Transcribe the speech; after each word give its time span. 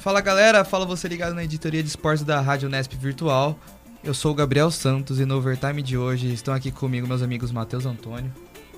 Fala 0.00 0.20
galera, 0.20 0.64
fala 0.64 0.84
você 0.86 1.06
ligado 1.06 1.34
na 1.34 1.44
editoria 1.44 1.82
de 1.82 1.88
esportes 1.88 2.24
da 2.24 2.40
Rádio 2.40 2.68
Nesp 2.68 2.94
Virtual. 2.96 3.58
Eu 4.04 4.12
sou 4.12 4.32
o 4.32 4.34
Gabriel 4.34 4.68
Santos 4.68 5.20
e 5.20 5.24
no 5.24 5.36
Overtime 5.36 5.80
de 5.80 5.96
hoje 5.96 6.32
estão 6.32 6.52
aqui 6.52 6.72
comigo 6.72 7.06
meus 7.06 7.22
amigos 7.22 7.52
Matheus 7.52 7.86
Antônio. 7.86 8.32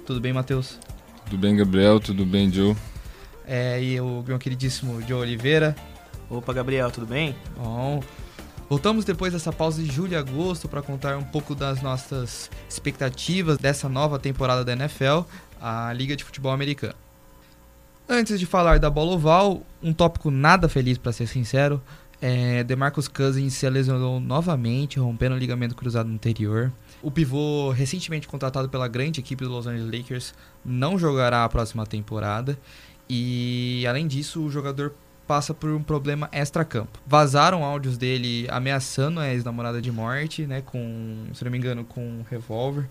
Tudo 0.05 0.20
bem, 0.20 0.34
Matheus? 0.34 0.78
Tudo 1.24 1.38
bem, 1.38 1.56
Gabriel? 1.56 1.98
Tudo 1.98 2.27
bem, 2.27 2.52
Joe? 2.52 2.77
É, 3.47 3.83
e 3.83 3.98
o 3.98 4.23
meu 4.27 4.38
queridíssimo 4.38 5.00
Joe 5.00 5.23
Oliveira. 5.23 5.74
Opa, 6.28 6.52
Gabriel, 6.52 6.91
tudo 6.91 7.06
bem? 7.06 7.34
Bom. 7.56 8.02
Voltamos 8.69 9.06
depois 9.06 9.33
dessa 9.33 9.50
pausa 9.50 9.83
de 9.83 9.91
julho 9.91 10.12
e 10.12 10.16
agosto 10.16 10.69
para 10.69 10.83
contar 10.83 11.16
um 11.16 11.25
pouco 11.25 11.55
das 11.55 11.80
nossas 11.80 12.50
expectativas 12.69 13.56
dessa 13.56 13.88
nova 13.88 14.19
temporada 14.19 14.62
da 14.62 14.75
NFL, 14.75 15.22
a 15.59 15.91
Liga 15.95 16.14
de 16.14 16.22
Futebol 16.22 16.52
Americano. 16.52 16.95
Antes 18.06 18.38
de 18.38 18.45
falar 18.45 18.78
da 18.78 18.91
bola 18.91 19.12
oval, 19.12 19.62
um 19.83 19.91
tópico 19.91 20.30
nada 20.30 20.69
feliz 20.69 20.98
para 20.98 21.12
ser 21.12 21.27
sincero, 21.27 21.80
é, 22.27 22.64
DeMarcus 22.64 23.06
Cousins 23.06 23.52
se 23.52 23.69
lesionou 23.69 24.19
novamente, 24.19 24.98
rompendo 24.98 25.34
o 25.34 25.38
ligamento 25.38 25.74
cruzado 25.74 26.09
anterior. 26.09 26.73
O 27.02 27.10
pivô, 27.10 27.70
recentemente 27.70 28.27
contratado 28.27 28.66
pela 28.66 28.88
grande 28.88 29.20
equipe 29.20 29.45
do 29.45 29.50
Los 29.50 29.66
Angeles 29.66 29.92
Lakers, 29.92 30.34
não 30.64 30.98
jogará 30.98 31.45
a 31.45 31.48
próxima 31.50 31.84
temporada. 31.84 32.58
E, 33.11 33.84
além 33.86 34.06
disso, 34.06 34.42
o 34.42 34.50
jogador 34.50 34.95
passa 35.27 35.52
por 35.52 35.69
um 35.69 35.83
problema 35.83 36.27
extra-campo. 36.33 36.98
Vazaram 37.06 37.62
áudios 37.62 37.98
dele 37.98 38.47
ameaçando 38.48 39.20
a 39.20 39.28
ex-namorada 39.28 39.83
de 39.83 39.92
morte, 39.92 40.47
né, 40.47 40.62
com, 40.62 41.27
se 41.34 41.45
não 41.45 41.52
me 41.52 41.58
engano, 41.58 41.84
com 41.84 42.00
um 42.00 42.25
revólver. 42.30 42.89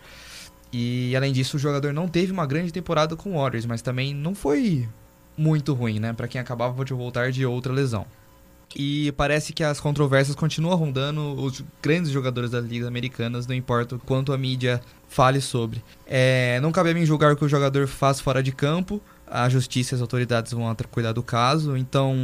E, 0.71 1.15
além 1.15 1.33
disso, 1.33 1.57
o 1.57 1.59
jogador 1.59 1.91
não 1.91 2.07
teve 2.07 2.31
uma 2.31 2.45
grande 2.45 2.71
temporada 2.71 3.15
com 3.15 3.31
o 3.31 3.41
Warriors, 3.41 3.65
mas 3.65 3.81
também 3.81 4.13
não 4.13 4.35
foi 4.35 4.87
muito 5.35 5.73
ruim, 5.73 5.99
né? 5.99 6.13
Para 6.13 6.27
quem 6.27 6.39
acabava 6.39 6.85
de 6.85 6.93
voltar 6.93 7.31
de 7.31 7.43
outra 7.43 7.73
lesão. 7.73 8.05
E 8.75 9.11
parece 9.13 9.53
que 9.53 9.63
as 9.63 9.79
controvérsias 9.79 10.35
continuam 10.35 10.75
rondando 10.75 11.35
os 11.35 11.63
grandes 11.81 12.11
jogadores 12.11 12.51
das 12.51 12.65
ligas 12.65 12.87
americanas, 12.87 13.45
não 13.45 13.55
importa 13.55 13.95
o 13.95 13.99
quanto 13.99 14.33
a 14.33 14.37
mídia 14.37 14.81
fale 15.07 15.39
sobre. 15.39 15.83
É, 16.07 16.59
não 16.61 16.71
cabe 16.71 16.89
a 16.89 16.93
mim 16.93 17.05
julgar 17.05 17.33
o 17.33 17.35
que 17.35 17.45
o 17.45 17.49
jogador 17.49 17.87
faz 17.87 18.19
fora 18.19 18.41
de 18.41 18.51
campo, 18.51 19.01
a 19.27 19.47
justiça 19.47 19.93
e 19.93 19.95
as 19.95 20.01
autoridades 20.01 20.51
vão 20.53 20.75
cuidar 20.89 21.11
do 21.11 21.21
caso. 21.21 21.77
Então, 21.77 22.15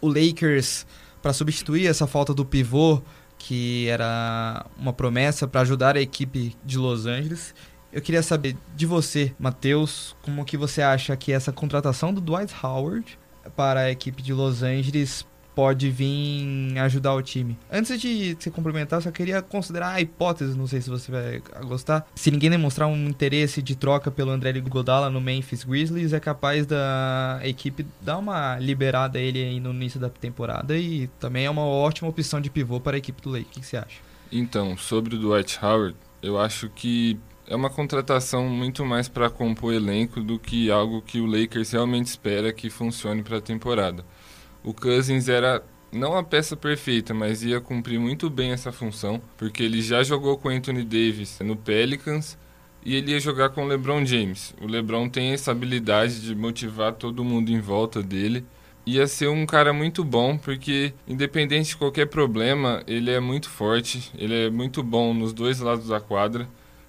o 0.00 0.08
Lakers, 0.08 0.86
para 1.22 1.32
substituir 1.32 1.86
essa 1.86 2.06
falta 2.06 2.34
do 2.34 2.44
pivô, 2.44 3.00
que 3.38 3.86
era 3.88 4.66
uma 4.76 4.92
promessa 4.92 5.46
para 5.46 5.60
ajudar 5.60 5.96
a 5.96 6.00
equipe 6.00 6.56
de 6.64 6.76
Los 6.76 7.06
Angeles, 7.06 7.54
eu 7.92 8.02
queria 8.02 8.22
saber 8.22 8.56
de 8.74 8.84
você, 8.84 9.32
Matheus, 9.38 10.16
como 10.22 10.44
que 10.44 10.56
você 10.56 10.82
acha 10.82 11.16
que 11.16 11.32
essa 11.32 11.52
contratação 11.52 12.12
do 12.12 12.20
Dwight 12.20 12.52
Howard 12.62 13.18
para 13.56 13.80
a 13.80 13.90
equipe 13.90 14.22
de 14.22 14.32
Los 14.32 14.62
Angeles 14.62 15.26
pode 15.58 15.90
vir 15.90 16.78
ajudar 16.78 17.14
o 17.14 17.20
time. 17.20 17.58
Antes 17.68 18.00
de 18.00 18.36
se 18.38 18.48
complementar, 18.48 19.02
só 19.02 19.10
queria 19.10 19.42
considerar 19.42 19.88
a 19.88 20.00
hipótese, 20.00 20.56
não 20.56 20.68
sei 20.68 20.80
se 20.80 20.88
você 20.88 21.10
vai 21.10 21.42
gostar. 21.66 22.06
Se 22.14 22.30
ninguém 22.30 22.48
demonstrar 22.48 22.86
um 22.86 23.08
interesse 23.08 23.60
de 23.60 23.74
troca 23.74 24.08
pelo 24.08 24.30
André 24.30 24.52
Godala 24.60 25.10
no 25.10 25.20
Memphis 25.20 25.64
Grizzlies, 25.64 26.12
é 26.12 26.20
capaz 26.20 26.64
da 26.64 27.40
equipe 27.42 27.84
dar 28.00 28.18
uma 28.18 28.56
liberada 28.60 29.18
ele 29.18 29.42
aí 29.42 29.58
no 29.58 29.72
início 29.72 29.98
da 29.98 30.08
temporada 30.08 30.78
e 30.78 31.08
também 31.18 31.46
é 31.46 31.50
uma 31.50 31.64
ótima 31.64 32.08
opção 32.08 32.40
de 32.40 32.48
pivô 32.50 32.78
para 32.78 32.96
a 32.96 32.98
equipe 32.98 33.20
do 33.20 33.30
Lakers. 33.30 33.48
O 33.48 33.60
que 33.60 33.66
você 33.66 33.76
acha? 33.78 33.98
Então, 34.30 34.76
sobre 34.76 35.16
o 35.16 35.18
Dwight 35.18 35.58
Howard, 35.60 35.96
eu 36.22 36.38
acho 36.38 36.68
que 36.68 37.18
é 37.48 37.56
uma 37.56 37.70
contratação 37.70 38.46
muito 38.46 38.84
mais 38.84 39.08
para 39.08 39.30
compor 39.30 39.72
elenco 39.72 40.20
do 40.20 40.38
que 40.38 40.70
algo 40.70 41.00
que 41.00 41.18
o 41.18 41.26
Lakers 41.26 41.72
realmente 41.72 42.06
espera 42.06 42.52
que 42.52 42.68
funcione 42.68 43.22
para 43.22 43.38
a 43.38 43.40
temporada. 43.40 44.04
O 44.62 44.74
Cousins 44.74 45.28
era 45.28 45.64
não 45.90 46.14
a 46.14 46.22
peça 46.22 46.54
perfeita, 46.54 47.14
mas 47.14 47.42
ia 47.42 47.58
cumprir 47.58 47.98
muito 47.98 48.28
bem 48.28 48.50
essa 48.50 48.70
função, 48.70 49.20
porque 49.38 49.62
ele 49.62 49.80
já 49.80 50.02
jogou 50.02 50.36
com 50.36 50.50
Anthony 50.50 50.84
Davis 50.84 51.38
no 51.40 51.56
Pelicans 51.56 52.36
e 52.84 52.94
ele 52.94 53.12
ia 53.12 53.20
jogar 53.20 53.48
com 53.48 53.64
o 53.64 53.66
LeBron 53.66 54.04
James. 54.04 54.54
O 54.60 54.66
LeBron 54.66 55.08
tem 55.08 55.32
essa 55.32 55.50
habilidade 55.50 56.20
de 56.20 56.34
motivar 56.34 56.92
todo 56.92 57.24
mundo 57.24 57.50
em 57.50 57.60
volta 57.60 58.02
dele. 58.02 58.44
Ia 58.84 59.06
ser 59.06 59.28
um 59.28 59.46
cara 59.46 59.72
muito 59.72 60.04
bom, 60.04 60.36
porque 60.36 60.92
independente 61.06 61.70
de 61.70 61.76
qualquer 61.78 62.06
problema, 62.08 62.82
ele 62.86 63.10
é 63.10 63.20
muito 63.20 63.48
forte, 63.48 64.12
ele 64.18 64.34
é 64.34 64.50
muito 64.50 64.82
bom 64.82 65.14
nos 65.14 65.32
dois 65.32 65.60
lados 65.60 65.88
da 65.88 65.98
quadra 65.98 66.46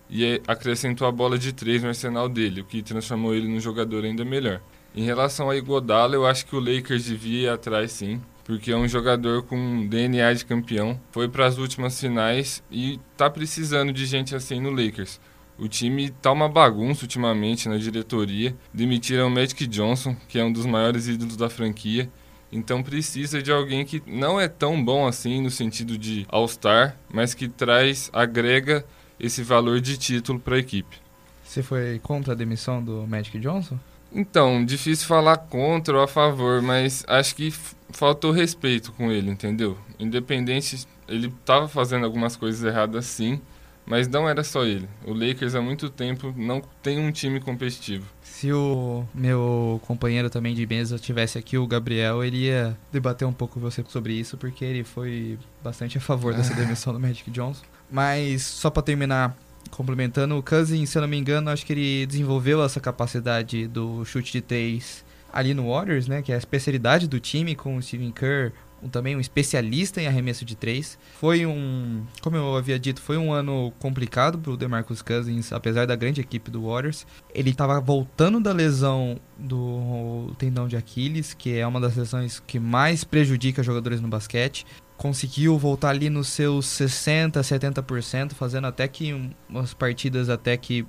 e 0.10 0.42
acrescentou 0.48 1.08
a 1.08 1.12
bola 1.12 1.38
de 1.38 1.54
três 1.54 1.82
no 1.82 1.90
arsenal 1.90 2.28
dele, 2.28 2.62
o 2.62 2.66
que 2.66 2.82
transformou 2.82 3.34
ele 3.34 3.48
num 3.48 3.60
jogador 3.60 4.04
ainda 4.04 4.26
melhor. 4.26 4.62
Em 4.96 5.04
relação 5.04 5.50
a 5.50 5.56
Igodala, 5.56 6.16
eu 6.16 6.26
acho 6.26 6.46
que 6.46 6.56
o 6.56 6.60
Lakers 6.60 7.06
devia 7.06 7.42
ir 7.42 7.50
atrás 7.50 7.92
sim, 7.92 8.20
porque 8.44 8.72
é 8.72 8.76
um 8.76 8.88
jogador 8.88 9.44
com 9.44 9.88
DNA 9.88 10.34
de 10.34 10.46
campeão, 10.46 11.00
foi 11.12 11.30
para 11.30 11.46
as 11.46 11.60
últimas 11.60 12.00
finais 12.00 12.64
e 12.72 13.00
tá 13.16 13.30
precisando 13.30 13.94
de 13.94 14.06
gente 14.06 14.36
assim 14.36 14.60
no 14.60 14.72
Lakers. 14.72 15.20
O 15.60 15.68
time 15.68 16.10
tá 16.10 16.32
uma 16.32 16.48
bagunça 16.48 17.04
ultimamente 17.04 17.68
na 17.68 17.76
diretoria. 17.76 18.56
Demitiram 18.74 19.28
o 19.28 19.30
Magic 19.30 19.68
Johnson, 19.68 20.16
que 20.30 20.40
é 20.40 20.44
um 20.44 20.54
dos 20.54 20.66
maiores 20.66 21.10
ídolos 21.10 21.36
da 21.36 21.50
franquia. 21.50 22.10
Então 22.50 22.82
precisa 22.82 23.44
de 23.44 23.52
alguém 23.52 23.86
que 23.86 24.02
não 24.08 24.40
é 24.40 24.48
tão 24.48 24.82
bom 24.84 25.06
assim 25.06 25.42
no 25.42 25.52
sentido 25.52 25.98
de 25.98 26.26
All-Star, 26.30 26.96
mas 27.14 27.34
que 27.34 27.50
traz, 27.50 28.10
agrega 28.14 28.86
esse 29.20 29.44
valor 29.44 29.82
de 29.82 29.98
título 29.98 30.40
para 30.40 30.56
a 30.56 30.60
equipe. 30.60 30.98
Você 31.44 31.64
foi 31.64 32.00
contra 32.00 32.34
a 32.34 32.36
demissão 32.36 32.84
do 32.84 33.06
Magic 33.08 33.40
Johnson? 33.40 33.78
Então, 34.12 34.64
difícil 34.66 35.08
falar 35.08 35.38
contra 35.38 35.98
ou 35.98 36.04
a 36.04 36.08
favor, 36.08 36.62
mas 36.62 37.04
acho 37.08 37.36
que 37.36 37.52
faltou 37.92 38.32
respeito 38.32 38.92
com 38.94 39.12
ele, 39.12 39.30
entendeu? 39.30 39.78
Independente, 40.00 40.86
ele 41.08 41.28
estava 41.28 41.68
fazendo 41.68 42.06
algumas 42.06 42.36
coisas 42.36 42.64
erradas 42.64 43.06
sim, 43.06 43.40
mas 43.86 44.08
não 44.08 44.30
era 44.30 44.44
só 44.44 44.64
ele. 44.64 44.88
O 45.06 45.14
Lakers 45.14 45.56
há 45.56 45.62
muito 45.62 45.90
tempo 45.90 46.34
não 46.38 46.62
tem 46.82 47.00
um 47.00 47.12
time 47.12 47.40
competitivo. 47.40 48.06
Se 48.22 48.52
o 48.54 49.04
meu 49.14 49.82
companheiro 49.86 50.30
também 50.30 50.54
de 50.54 50.66
mesa 50.66 50.98
tivesse 50.98 51.38
aqui, 51.38 51.58
o 51.58 51.68
Gabriel, 51.68 52.24
ele 52.24 52.46
ia 52.46 52.78
debater 52.92 53.28
um 53.28 53.34
pouco 53.34 53.56
com 53.56 53.60
você 53.60 53.84
sobre 53.88 54.14
isso, 54.14 54.38
porque 54.38 54.64
ele 54.64 54.84
foi 54.84 55.38
bastante 55.64 55.98
a 55.98 56.02
favor 56.02 56.34
dessa 56.34 56.54
demissão 56.56 56.94
do 56.94 57.00
Magic 57.00 57.30
Johnson. 57.32 57.64
Mas 57.92 58.44
só 58.44 58.70
para 58.70 58.84
terminar, 58.84 59.36
complementando, 59.72 60.38
o 60.38 60.44
Cousins, 60.44 60.90
se 60.90 60.98
eu 60.98 61.02
não 61.02 61.10
me 61.10 61.18
engano, 61.18 61.50
acho 61.50 61.66
que 61.66 61.74
ele 61.74 62.06
desenvolveu 62.06 62.64
essa 62.64 62.80
capacidade 62.80 63.68
do 63.68 64.06
chute 64.06 64.32
de 64.32 64.42
três 64.42 65.04
ali 65.32 65.54
no 65.54 65.70
Warriors, 65.70 66.08
né? 66.08 66.22
Que 66.22 66.32
é 66.32 66.36
a 66.36 66.38
especialidade 66.38 67.08
do 67.08 67.20
time 67.20 67.56
com 67.56 67.78
o 67.78 67.82
Steven 67.82 68.12
Kerr, 68.12 68.52
um, 68.82 68.90
também 68.90 69.16
um 69.16 69.20
especialista 69.20 70.02
em 70.02 70.08
arremesso 70.08 70.46
de 70.46 70.56
três. 70.56 70.98
Foi 71.20 71.46
um, 71.46 72.04
como 72.22 72.36
eu 72.36 72.56
havia 72.56 72.80
dito, 72.80 73.02
foi 73.02 73.18
um 73.18 73.32
ano 73.32 73.74
complicado 73.80 74.38
para 74.38 74.52
o 74.52 74.58
DeMarcus 74.58 75.02
Cousins, 75.02 75.52
apesar 75.52 75.86
da 75.86 75.96
grande 75.96 76.22
equipe 76.22 76.50
do 76.50 76.68
Warriors. 76.68 77.06
Ele 77.34 77.50
estava 77.52 77.80
voltando 77.80 78.40
da 78.40 78.52
lesão 78.52 79.20
do 79.38 80.34
tendão 80.38 80.68
de 80.68 80.76
Aquiles, 80.76 81.34
que 81.34 81.58
é 81.58 81.66
uma 81.66 81.80
das 81.80 81.96
lesões 81.96 82.42
que 82.46 82.60
mais 82.60 83.04
prejudica 83.04 83.64
jogadores 83.64 84.02
no 84.02 84.08
basquete 84.08 84.66
conseguiu 85.00 85.58
voltar 85.58 85.92
ali 85.92 86.10
nos 86.10 86.28
seus 86.28 86.66
60, 86.66 87.40
70%, 87.40 88.34
fazendo 88.34 88.68
até 88.68 88.86
que 88.86 89.32
umas 89.50 89.74
partidas 89.74 90.28
até 90.28 90.58
que 90.58 90.86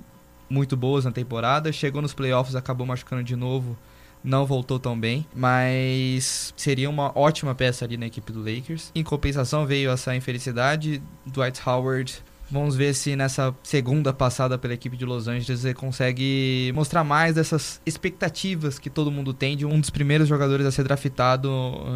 muito 0.49 0.75
boas 0.75 1.05
na 1.05 1.13
temporada. 1.13 1.71
Chegou 1.71 2.01
nos 2.01 2.13
playoffs, 2.13 2.53
acabou 2.53 2.85
machucando 2.85 3.23
de 3.23 3.37
novo, 3.37 3.77
não 4.21 4.45
voltou 4.45 4.77
tão 4.77 4.99
bem, 4.99 5.25
mas 5.33 6.53
seria 6.57 6.89
uma 6.89 7.17
ótima 7.17 7.55
peça 7.55 7.85
ali 7.85 7.95
na 7.95 8.05
equipe 8.05 8.33
do 8.33 8.39
Lakers. 8.43 8.91
Em 8.93 9.01
compensação 9.01 9.65
veio 9.65 9.89
essa 9.89 10.13
infelicidade, 10.13 11.01
Dwight 11.25 11.61
Howard 11.65 12.21
Vamos 12.51 12.75
ver 12.75 12.93
se 12.93 13.15
nessa 13.15 13.55
segunda 13.63 14.11
passada 14.11 14.57
pela 14.57 14.73
equipe 14.73 14.97
de 14.97 15.05
Los 15.05 15.29
Angeles 15.29 15.63
ele 15.63 15.73
consegue 15.73 16.69
mostrar 16.75 17.01
mais 17.01 17.35
dessas 17.35 17.81
expectativas 17.85 18.77
que 18.77 18.89
todo 18.89 19.09
mundo 19.09 19.33
tem 19.33 19.55
de 19.55 19.65
um 19.65 19.79
dos 19.79 19.89
primeiros 19.89 20.27
jogadores 20.27 20.65
a 20.65 20.71
ser 20.71 20.83
draftado 20.83 21.49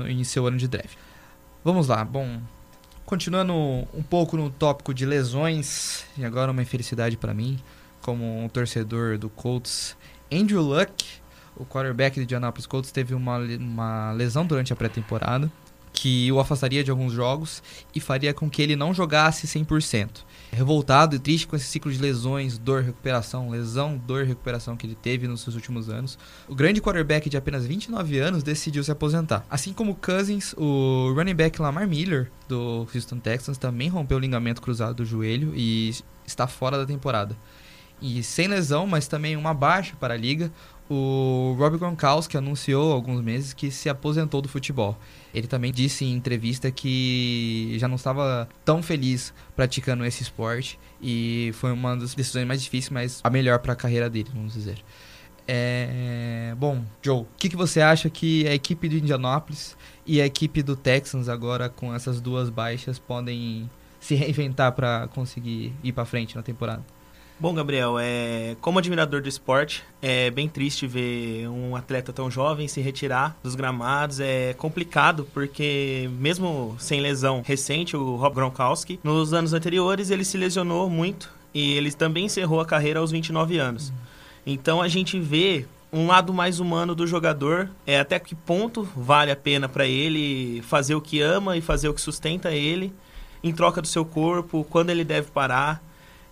em 0.07 0.23
seu 0.23 0.47
ano 0.47 0.55
de 0.55 0.69
draft. 0.69 0.95
Vamos 1.65 1.87
lá, 1.87 2.05
bom. 2.05 2.39
Continuando 3.07 3.51
um 3.55 4.03
pouco 4.07 4.37
no 4.37 4.51
tópico 4.51 4.93
de 4.93 5.03
lesões, 5.03 6.05
e 6.15 6.23
agora 6.23 6.51
uma 6.51 6.61
infelicidade 6.61 7.17
para 7.17 7.33
mim, 7.33 7.59
como 8.03 8.23
um 8.39 8.47
torcedor 8.47 9.17
do 9.17 9.31
Colts, 9.31 9.97
Andrew 10.31 10.61
Luck, 10.61 11.03
o 11.57 11.65
quarterback 11.65 12.17
de 12.17 12.21
Indianapolis 12.21 12.67
Colts, 12.67 12.91
teve 12.91 13.15
uma, 13.15 13.39
uma 13.39 14.11
lesão 14.11 14.45
durante 14.45 14.73
a 14.73 14.75
pré-temporada, 14.75 15.51
que 15.91 16.31
o 16.31 16.39
afastaria 16.39 16.83
de 16.83 16.91
alguns 16.91 17.11
jogos 17.11 17.63
e 17.95 17.99
faria 17.99 18.31
com 18.31 18.47
que 18.47 18.61
ele 18.61 18.75
não 18.75 18.93
jogasse 18.93 19.47
100%. 19.47 20.23
Revoltado 20.51 21.15
e 21.15 21.19
triste 21.19 21.47
com 21.47 21.55
esse 21.55 21.65
ciclo 21.65 21.91
de 21.91 21.97
lesões, 21.97 22.57
dor, 22.57 22.81
recuperação, 22.81 23.49
lesão, 23.49 23.97
dor, 23.97 24.25
recuperação 24.25 24.77
que 24.77 24.87
ele 24.87 24.95
teve 24.95 25.27
nos 25.27 25.41
seus 25.41 25.55
últimos 25.55 25.89
anos, 25.89 26.17
o 26.47 26.55
grande 26.55 26.81
quarterback 26.81 27.29
de 27.29 27.35
apenas 27.35 27.65
29 27.65 28.19
anos 28.19 28.43
decidiu 28.43 28.83
se 28.83 28.91
aposentar. 28.91 29.45
Assim 29.49 29.73
como 29.73 29.95
Cousins, 29.95 30.53
o 30.57 31.13
running 31.13 31.35
back 31.35 31.61
Lamar 31.61 31.87
Miller 31.87 32.31
do 32.47 32.87
Houston 32.93 33.19
Texans 33.19 33.57
também 33.57 33.89
rompeu 33.89 34.17
o 34.17 34.21
ligamento 34.21 34.61
cruzado 34.61 34.95
do 34.95 35.05
joelho 35.05 35.53
e 35.55 35.93
está 36.25 36.47
fora 36.47 36.77
da 36.77 36.85
temporada. 36.85 37.35
E 38.01 38.21
sem 38.23 38.47
lesão, 38.47 38.85
mas 38.85 39.07
também 39.07 39.35
uma 39.35 39.53
baixa 39.53 39.95
para 39.99 40.13
a 40.13 40.17
liga, 40.17 40.51
o 40.89 41.55
Rob 41.57 41.77
Gronkowski 41.77 42.37
anunciou 42.37 42.91
há 42.91 42.95
alguns 42.95 43.21
meses 43.21 43.53
que 43.53 43.71
se 43.71 43.89
aposentou 43.89 44.41
do 44.41 44.47
futebol. 44.47 44.97
Ele 45.33 45.47
também 45.47 45.71
disse 45.71 46.05
em 46.05 46.13
entrevista 46.13 46.69
que 46.71 47.75
já 47.79 47.87
não 47.87 47.95
estava 47.95 48.47
tão 48.63 48.83
feliz 48.83 49.33
praticando 49.55 50.05
esse 50.05 50.21
esporte 50.21 50.79
e 51.01 51.51
foi 51.55 51.71
uma 51.71 51.95
das 51.95 52.13
decisões 52.13 52.45
mais 52.45 52.61
difíceis, 52.61 52.91
mas 52.91 53.19
a 53.23 53.29
melhor 53.29 53.59
para 53.59 53.73
a 53.73 53.75
carreira 53.75 54.09
dele, 54.09 54.29
vamos 54.33 54.53
dizer. 54.53 54.77
É... 55.47 56.55
Bom, 56.57 56.83
Joe, 57.01 57.21
o 57.21 57.27
que, 57.37 57.49
que 57.49 57.55
você 57.55 57.81
acha 57.81 58.09
que 58.09 58.47
a 58.47 58.53
equipe 58.53 58.87
do 58.87 58.95
Indianapolis 58.95 59.75
e 60.05 60.21
a 60.21 60.25
equipe 60.25 60.61
do 60.61 60.75
Texans 60.75 61.29
agora 61.29 61.67
com 61.67 61.93
essas 61.93 62.21
duas 62.21 62.49
baixas 62.49 62.99
podem 62.99 63.69
se 63.99 64.13
reinventar 64.13 64.71
para 64.73 65.07
conseguir 65.07 65.73
ir 65.83 65.91
para 65.91 66.05
frente 66.05 66.35
na 66.35 66.43
temporada? 66.43 66.94
Bom, 67.37 67.53
Gabriel, 67.53 67.97
é, 67.99 68.55
como 68.61 68.79
admirador 68.79 69.21
do 69.21 69.27
esporte, 69.27 69.83
é 70.01 70.31
bem 70.31 70.47
triste 70.47 70.87
ver 70.87 71.49
um 71.49 71.75
atleta 71.75 72.13
tão 72.13 72.31
jovem 72.31 72.65
se 72.65 72.79
retirar 72.79 73.35
dos 73.43 73.55
gramados. 73.55 74.21
É 74.21 74.53
complicado 74.53 75.27
porque, 75.33 76.09
mesmo 76.17 76.77
sem 76.79 77.01
lesão 77.01 77.43
recente, 77.45 77.97
o 77.97 78.15
Rob 78.15 78.35
Gronkowski, 78.35 79.01
nos 79.03 79.33
anos 79.33 79.51
anteriores 79.51 80.11
ele 80.11 80.23
se 80.23 80.37
lesionou 80.37 80.89
muito 80.89 81.29
e 81.53 81.73
ele 81.73 81.91
também 81.91 82.25
encerrou 82.25 82.61
a 82.61 82.65
carreira 82.65 83.01
aos 83.01 83.11
29 83.11 83.57
anos. 83.57 83.91
Então 84.47 84.81
a 84.81 84.87
gente 84.87 85.19
vê 85.19 85.65
um 85.91 86.07
lado 86.07 86.33
mais 86.33 86.61
humano 86.61 86.95
do 86.95 87.05
jogador, 87.05 87.69
é 87.85 87.99
até 87.99 88.17
que 88.17 88.33
ponto 88.33 88.87
vale 88.95 89.29
a 89.29 89.35
pena 89.35 89.67
para 89.67 89.85
ele 89.85 90.61
fazer 90.61 90.95
o 90.95 91.01
que 91.01 91.19
ama 91.19 91.57
e 91.57 91.61
fazer 91.61 91.89
o 91.89 91.93
que 91.93 92.01
sustenta 92.01 92.53
ele 92.53 92.93
em 93.43 93.51
troca 93.51 93.81
do 93.81 93.87
seu 93.87 94.05
corpo, 94.05 94.65
quando 94.69 94.89
ele 94.89 95.03
deve 95.03 95.31
parar 95.31 95.83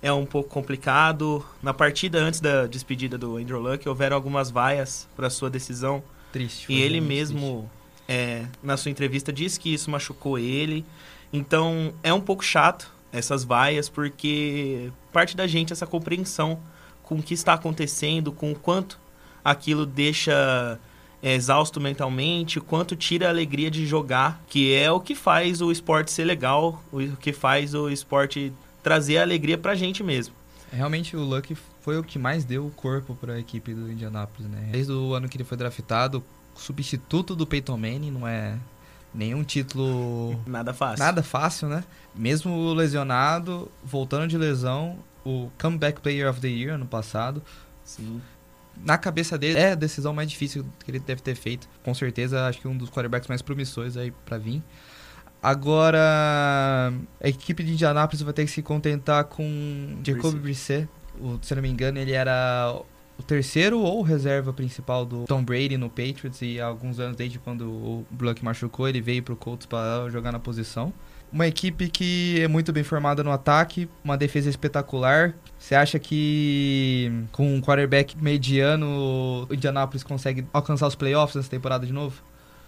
é 0.03 0.11
um 0.11 0.25
pouco 0.25 0.49
complicado. 0.49 1.43
Na 1.61 1.73
partida 1.73 2.19
antes 2.19 2.41
da 2.41 2.67
despedida 2.67 3.17
do 3.17 3.37
Andrew 3.37 3.59
Luck, 3.59 3.87
houveram 3.87 4.17
algumas 4.17 4.51
vaias 4.51 5.07
para 5.15 5.29
sua 5.29 5.49
decisão. 5.49 6.03
Triste. 6.33 6.71
E 6.71 6.81
ele 6.81 6.99
mesmo, 6.99 7.71
é, 8.05 8.45
na 8.61 8.75
sua 8.75 8.91
entrevista, 8.91 9.31
disse 9.31 9.57
que 9.57 9.73
isso 9.73 9.89
machucou 9.89 10.37
ele. 10.37 10.85
Então, 11.31 11.93
é 12.03 12.13
um 12.13 12.19
pouco 12.19 12.43
chato 12.43 12.91
essas 13.13 13.45
vaias, 13.45 13.87
porque 13.87 14.91
parte 15.13 15.37
da 15.37 15.47
gente 15.47 15.71
essa 15.71 15.87
compreensão 15.87 16.59
com 17.01 17.15
o 17.15 17.23
que 17.23 17.33
está 17.33 17.53
acontecendo, 17.53 18.33
com 18.33 18.51
o 18.51 18.55
quanto 18.55 18.99
aquilo 19.45 19.85
deixa 19.85 20.79
é, 21.21 21.33
exausto 21.35 21.79
mentalmente, 21.79 22.59
o 22.59 22.61
quanto 22.61 22.95
tira 22.95 23.27
a 23.27 23.29
alegria 23.29 23.71
de 23.71 23.85
jogar, 23.85 24.43
que 24.47 24.73
é 24.73 24.91
o 24.91 24.99
que 24.99 25.15
faz 25.15 25.61
o 25.61 25.71
esporte 25.71 26.11
ser 26.11 26.25
legal, 26.25 26.83
o 26.91 27.15
que 27.17 27.31
faz 27.31 27.73
o 27.73 27.89
esporte 27.89 28.51
trazer 28.83 29.17
alegria 29.17 29.57
pra 29.57 29.73
gente 29.73 30.03
mesmo. 30.03 30.35
Realmente 30.71 31.15
o 31.15 31.21
Luck 31.21 31.55
foi 31.81 31.97
o 31.97 32.03
que 32.03 32.19
mais 32.19 32.43
deu 32.43 32.67
o 32.67 32.71
corpo 32.71 33.15
para 33.15 33.33
a 33.33 33.39
equipe 33.39 33.73
do 33.73 33.91
Indianapolis, 33.91 34.49
né? 34.49 34.69
Desde 34.71 34.91
o 34.91 35.13
ano 35.13 35.29
que 35.29 35.37
ele 35.37 35.43
foi 35.43 35.57
draftado, 35.57 36.23
substituto 36.55 37.35
do 37.35 37.47
Peyton 37.47 37.77
Manning, 37.77 38.11
não 38.11 38.27
é 38.27 38.57
nenhum 39.13 39.43
título 39.43 40.41
nada 40.45 40.73
fácil. 40.73 41.05
Nada 41.05 41.23
fácil, 41.23 41.69
né? 41.69 41.83
Mesmo 42.15 42.73
lesionado, 42.73 43.71
voltando 43.83 44.27
de 44.27 44.37
lesão, 44.37 44.97
o 45.23 45.51
comeback 45.59 46.01
player 46.01 46.29
of 46.29 46.41
the 46.41 46.47
year 46.47 46.75
ano 46.75 46.85
passado. 46.85 47.41
Sim. 47.83 48.21
Na 48.83 48.97
cabeça 48.97 49.37
dele 49.37 49.59
é 49.59 49.73
a 49.73 49.75
decisão 49.75 50.13
mais 50.13 50.29
difícil 50.29 50.65
que 50.83 50.89
ele 50.89 50.99
deve 50.99 51.21
ter 51.21 51.35
feito. 51.35 51.69
Com 51.83 51.93
certeza, 51.93 52.47
acho 52.47 52.59
que 52.59 52.67
um 52.67 52.75
dos 52.75 52.89
quarterbacks 52.89 53.27
mais 53.27 53.41
promissores 53.41 53.95
aí 53.95 54.11
para 54.25 54.39
vir. 54.39 54.63
Agora, 55.43 56.93
a 57.21 57.27
equipe 57.27 57.63
de 57.63 57.73
Indianapolis 57.73 58.21
vai 58.21 58.31
ter 58.31 58.45
que 58.45 58.51
se 58.51 58.61
contentar 58.61 59.25
com 59.25 59.99
Jacoby 60.01 60.39
Brissett. 60.39 60.87
O, 61.19 61.37
se 61.41 61.53
não 61.53 61.61
me 61.61 61.67
engano, 61.67 61.99
ele 61.99 62.13
era 62.13 62.73
o 63.19 63.21
terceiro 63.21 63.77
ou 63.79 64.01
reserva 64.01 64.53
principal 64.53 65.05
do 65.05 65.25
Tom 65.25 65.43
Brady 65.43 65.77
no 65.77 65.89
Patriots 65.89 66.41
e 66.41 66.61
há 66.61 66.65
alguns 66.65 66.97
anos 66.97 67.17
desde 67.17 67.39
quando 67.39 67.69
o 67.69 68.05
Bluck 68.09 68.43
machucou, 68.43 68.87
ele 68.87 69.01
veio 69.01 69.21
pro 69.21 69.35
Colts 69.35 69.65
para 69.65 70.09
jogar 70.09 70.31
na 70.31 70.39
posição. 70.39 70.93
Uma 71.29 71.45
equipe 71.45 71.89
que 71.89 72.39
é 72.41 72.47
muito 72.47 72.71
bem 72.71 72.83
formada 72.83 73.21
no 73.21 73.31
ataque, 73.31 73.89
uma 74.01 74.15
defesa 74.15 74.49
espetacular. 74.49 75.35
Você 75.59 75.75
acha 75.75 75.99
que 75.99 77.11
com 77.33 77.55
um 77.55 77.59
quarterback 77.59 78.15
mediano 78.17 79.47
o 79.49 79.53
Indianapolis 79.53 80.03
consegue 80.03 80.45
alcançar 80.53 80.87
os 80.87 80.95
playoffs 80.95 81.35
nessa 81.35 81.49
temporada 81.49 81.85
de 81.85 81.91
novo? 81.91 82.23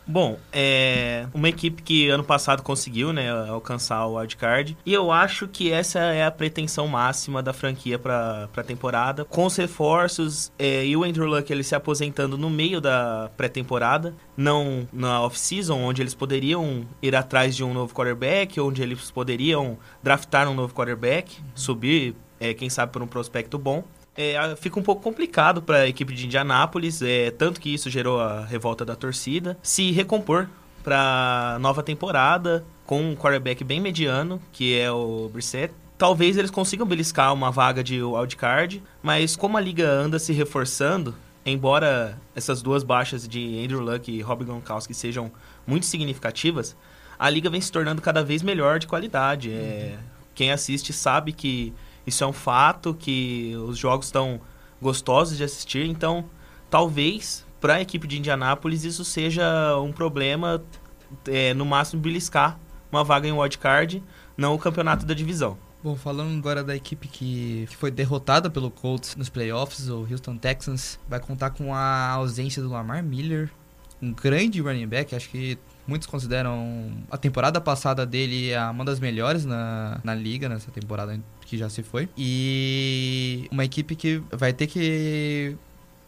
Bom, 0.07 0.37
é 0.53 1.25
uma 1.33 1.49
equipe 1.49 1.81
que 1.81 2.09
ano 2.09 2.23
passado 2.23 2.61
conseguiu, 2.61 3.11
né, 3.11 3.29
alcançar 3.49 4.05
o 4.05 4.17
wildcard. 4.17 4.77
E 4.85 4.93
eu 4.93 5.11
acho 5.11 5.47
que 5.47 5.71
essa 5.71 5.99
é 5.99 6.23
a 6.23 6.31
pretensão 6.31 6.87
máxima 6.87 7.41
da 7.41 7.51
franquia 7.51 7.97
para 7.97 8.47
a 8.55 8.63
temporada. 8.63 9.25
Com 9.25 9.45
os 9.45 9.55
reforços 9.55 10.51
é, 10.59 10.85
e 10.85 10.95
o 10.95 11.03
Andrew 11.03 11.25
Luck 11.25 11.51
ele 11.51 11.63
se 11.63 11.73
aposentando 11.73 12.37
no 12.37 12.49
meio 12.49 12.79
da 12.79 13.31
pré-temporada, 13.35 14.13
não 14.37 14.87
na 14.93 15.21
off-season, 15.21 15.81
onde 15.81 16.03
eles 16.03 16.13
poderiam 16.13 16.85
ir 17.01 17.15
atrás 17.15 17.55
de 17.55 17.63
um 17.63 17.73
novo 17.73 17.93
quarterback, 17.93 18.59
onde 18.59 18.83
eles 18.83 19.09
poderiam 19.09 19.77
draftar 20.03 20.47
um 20.47 20.53
novo 20.53 20.73
quarterback, 20.73 21.35
subir, 21.55 22.15
é, 22.39 22.53
quem 22.53 22.69
sabe, 22.69 22.91
por 22.91 23.01
um 23.01 23.07
prospecto 23.07 23.57
bom 23.57 23.83
é, 24.15 24.55
fica 24.55 24.79
um 24.79 24.83
pouco 24.83 25.01
complicado 25.01 25.61
para 25.61 25.79
a 25.79 25.87
equipe 25.87 26.13
de 26.13 26.25
Indianápolis, 26.25 27.01
é, 27.01 27.31
tanto 27.31 27.59
que 27.59 27.73
isso 27.73 27.89
gerou 27.89 28.19
a 28.19 28.45
revolta 28.45 28.85
da 28.85 28.95
torcida, 28.95 29.57
se 29.61 29.91
recompor 29.91 30.49
para 30.83 31.57
nova 31.59 31.83
temporada 31.83 32.63
com 32.85 33.01
um 33.01 33.15
quarterback 33.15 33.63
bem 33.63 33.79
mediano, 33.79 34.41
que 34.51 34.79
é 34.79 34.91
o 34.91 35.29
Brissett. 35.33 35.73
Talvez 35.97 36.37
eles 36.37 36.51
consigam 36.51 36.85
beliscar 36.85 37.33
uma 37.33 37.51
vaga 37.51 37.83
de 37.83 38.01
wildcard, 38.01 38.83
mas 39.01 39.35
como 39.35 39.57
a 39.57 39.61
liga 39.61 39.89
anda 39.89 40.19
se 40.19 40.31
reforçando, 40.33 41.15
embora 41.45 42.19
essas 42.35 42.61
duas 42.61 42.83
baixas 42.83 43.27
de 43.27 43.63
Andrew 43.63 43.79
Luck 43.79 44.11
e 44.11 44.21
Rob 44.21 44.45
Gronkowski 44.45 44.93
sejam 44.93 45.31
muito 45.65 45.85
significativas, 45.85 46.75
a 47.17 47.29
liga 47.29 47.49
vem 47.49 47.61
se 47.61 47.71
tornando 47.71 48.01
cada 48.01 48.23
vez 48.23 48.43
melhor 48.43 48.77
de 48.77 48.87
qualidade. 48.87 49.51
É, 49.51 49.97
quem 50.33 50.51
assiste 50.51 50.91
sabe 50.91 51.31
que 51.31 51.73
isso 52.05 52.23
é 52.23 52.27
um 52.27 52.33
fato 52.33 52.93
que 52.93 53.53
os 53.67 53.77
jogos 53.77 54.07
estão 54.07 54.39
gostosos 54.81 55.37
de 55.37 55.43
assistir, 55.43 55.85
então 55.85 56.25
talvez 56.69 57.45
para 57.59 57.75
a 57.75 57.81
equipe 57.81 58.07
de 58.07 58.19
Indianápolis 58.19 58.83
isso 58.83 59.03
seja 59.03 59.79
um 59.79 59.91
problema, 59.91 60.63
é, 61.27 61.53
no 61.53 61.65
máximo 61.65 62.01
beliscar 62.01 62.59
uma 62.91 63.03
vaga 63.03 63.27
em 63.27 63.31
wildcard, 63.31 64.03
não 64.37 64.53
o 64.53 64.59
campeonato 64.59 65.05
da 65.05 65.13
divisão. 65.13 65.57
Bom, 65.83 65.95
falando 65.95 66.35
agora 66.37 66.63
da 66.63 66.75
equipe 66.75 67.07
que, 67.07 67.67
que 67.69 67.75
foi 67.75 67.91
derrotada 67.91 68.49
pelo 68.49 68.71
Colts 68.71 69.15
nos 69.15 69.29
playoffs, 69.29 69.87
o 69.89 70.07
Houston 70.09 70.37
Texans 70.37 70.99
vai 71.07 71.19
contar 71.19 71.51
com 71.51 71.73
a 71.73 72.09
ausência 72.09 72.61
do 72.61 72.69
Lamar 72.69 73.03
Miller, 73.03 73.51
um 74.01 74.11
grande 74.11 74.61
running 74.61 74.87
back, 74.87 75.15
acho 75.15 75.29
que 75.29 75.59
muitos 75.87 76.07
consideram 76.07 76.91
a 77.09 77.17
temporada 77.17 77.59
passada 77.61 78.05
dele 78.05 78.51
uma 78.71 78.85
das 78.85 78.99
melhores 78.99 79.45
na, 79.45 79.99
na 80.03 80.15
liga, 80.15 80.49
nessa 80.49 80.71
temporada 80.71 81.19
que 81.41 81.57
já 81.57 81.69
se 81.69 81.83
foi. 81.83 82.09
E 82.17 83.47
uma 83.51 83.63
equipe 83.63 83.95
que 83.95 84.21
vai 84.31 84.51
ter 84.53 84.67
que 84.67 85.55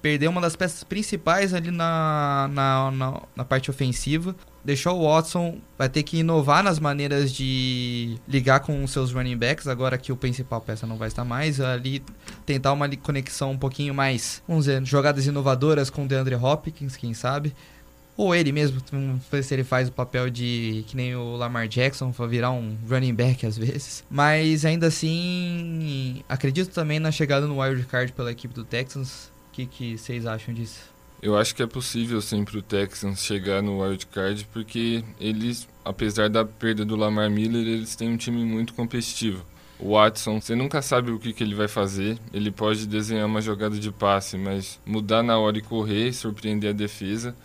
perder 0.01 0.27
uma 0.27 0.39
das 0.39 0.55
peças 0.55 0.83
principais 0.83 1.53
ali 1.53 1.71
na, 1.71 2.49
na, 2.53 2.91
na, 2.91 3.21
na 3.35 3.45
parte 3.45 3.69
ofensiva. 3.69 4.35
Deixou 4.63 4.99
o 4.99 5.03
Watson, 5.03 5.59
vai 5.77 5.87
ter 5.87 6.03
que 6.03 6.17
inovar 6.17 6.63
nas 6.63 6.79
maneiras 6.79 7.31
de 7.31 8.17
ligar 8.27 8.59
com 8.59 8.83
os 8.83 8.91
seus 8.91 9.13
running 9.13 9.37
backs, 9.37 9.65
agora 9.67 9.97
que 9.97 10.11
o 10.11 10.17
principal 10.17 10.59
peça 10.59 10.85
não 10.85 10.97
vai 10.97 11.07
estar 11.07 11.23
mais. 11.23 11.61
Ali 11.61 12.03
tentar 12.45 12.73
uma 12.73 12.89
conexão 12.97 13.51
um 13.51 13.57
pouquinho 13.57 13.93
mais, 13.93 14.43
vamos 14.47 14.65
dizer, 14.65 14.83
jogadas 14.85 15.25
inovadoras 15.25 15.89
com 15.89 16.03
o 16.03 16.07
DeAndre 16.07 16.35
Hopkins, 16.35 16.97
quem 16.97 17.13
sabe. 17.13 17.53
Ou 18.17 18.33
ele 18.33 18.51
mesmo, 18.51 18.81
não 18.91 19.21
sei 19.29 19.43
se 19.43 19.53
ele 19.53 19.63
faz 19.63 19.89
o 19.89 19.91
papel 19.91 20.27
de 20.27 20.83
que 20.87 20.97
nem 20.97 21.15
o 21.15 21.35
Lamar 21.35 21.67
Jackson, 21.67 22.11
para 22.11 22.25
virar 22.25 22.49
um 22.49 22.75
running 22.89 23.13
back 23.13 23.45
às 23.45 23.55
vezes. 23.55 24.03
Mas 24.09 24.65
ainda 24.65 24.87
assim, 24.87 26.23
acredito 26.27 26.73
também 26.73 26.99
na 26.99 27.11
chegada 27.11 27.45
no 27.45 27.61
wild 27.61 27.85
card 27.85 28.11
pela 28.13 28.31
equipe 28.31 28.55
do 28.55 28.65
Texans. 28.65 29.31
O 29.49 29.53
que, 29.53 29.67
que 29.67 29.97
vocês 29.99 30.25
acham 30.25 30.51
disso? 30.51 30.79
Eu 31.21 31.37
acho 31.37 31.53
que 31.53 31.61
é 31.61 31.67
possível 31.67 32.19
sim 32.19 32.43
para 32.43 32.57
o 32.57 32.61
Texans 32.61 33.23
chegar 33.23 33.61
no 33.61 33.81
wild 33.81 34.05
card 34.07 34.47
porque 34.51 35.03
eles, 35.19 35.67
apesar 35.85 36.27
da 36.27 36.43
perda 36.43 36.83
do 36.83 36.95
Lamar 36.95 37.29
Miller, 37.29 37.67
eles 37.67 37.95
têm 37.95 38.09
um 38.09 38.17
time 38.17 38.43
muito 38.43 38.73
competitivo. 38.73 39.45
O 39.79 39.91
Watson, 39.91 40.41
você 40.41 40.55
nunca 40.55 40.81
sabe 40.81 41.11
o 41.11 41.19
que, 41.19 41.33
que 41.33 41.43
ele 41.43 41.53
vai 41.53 41.67
fazer. 41.67 42.17
Ele 42.33 42.49
pode 42.49 42.87
desenhar 42.87 43.27
uma 43.27 43.41
jogada 43.41 43.77
de 43.77 43.91
passe, 43.91 44.37
mas 44.37 44.79
mudar 44.83 45.21
na 45.21 45.37
hora 45.37 45.59
e 45.59 45.61
correr, 45.61 46.11
surpreender 46.13 46.71
a 46.71 46.73
defesa 46.73 47.35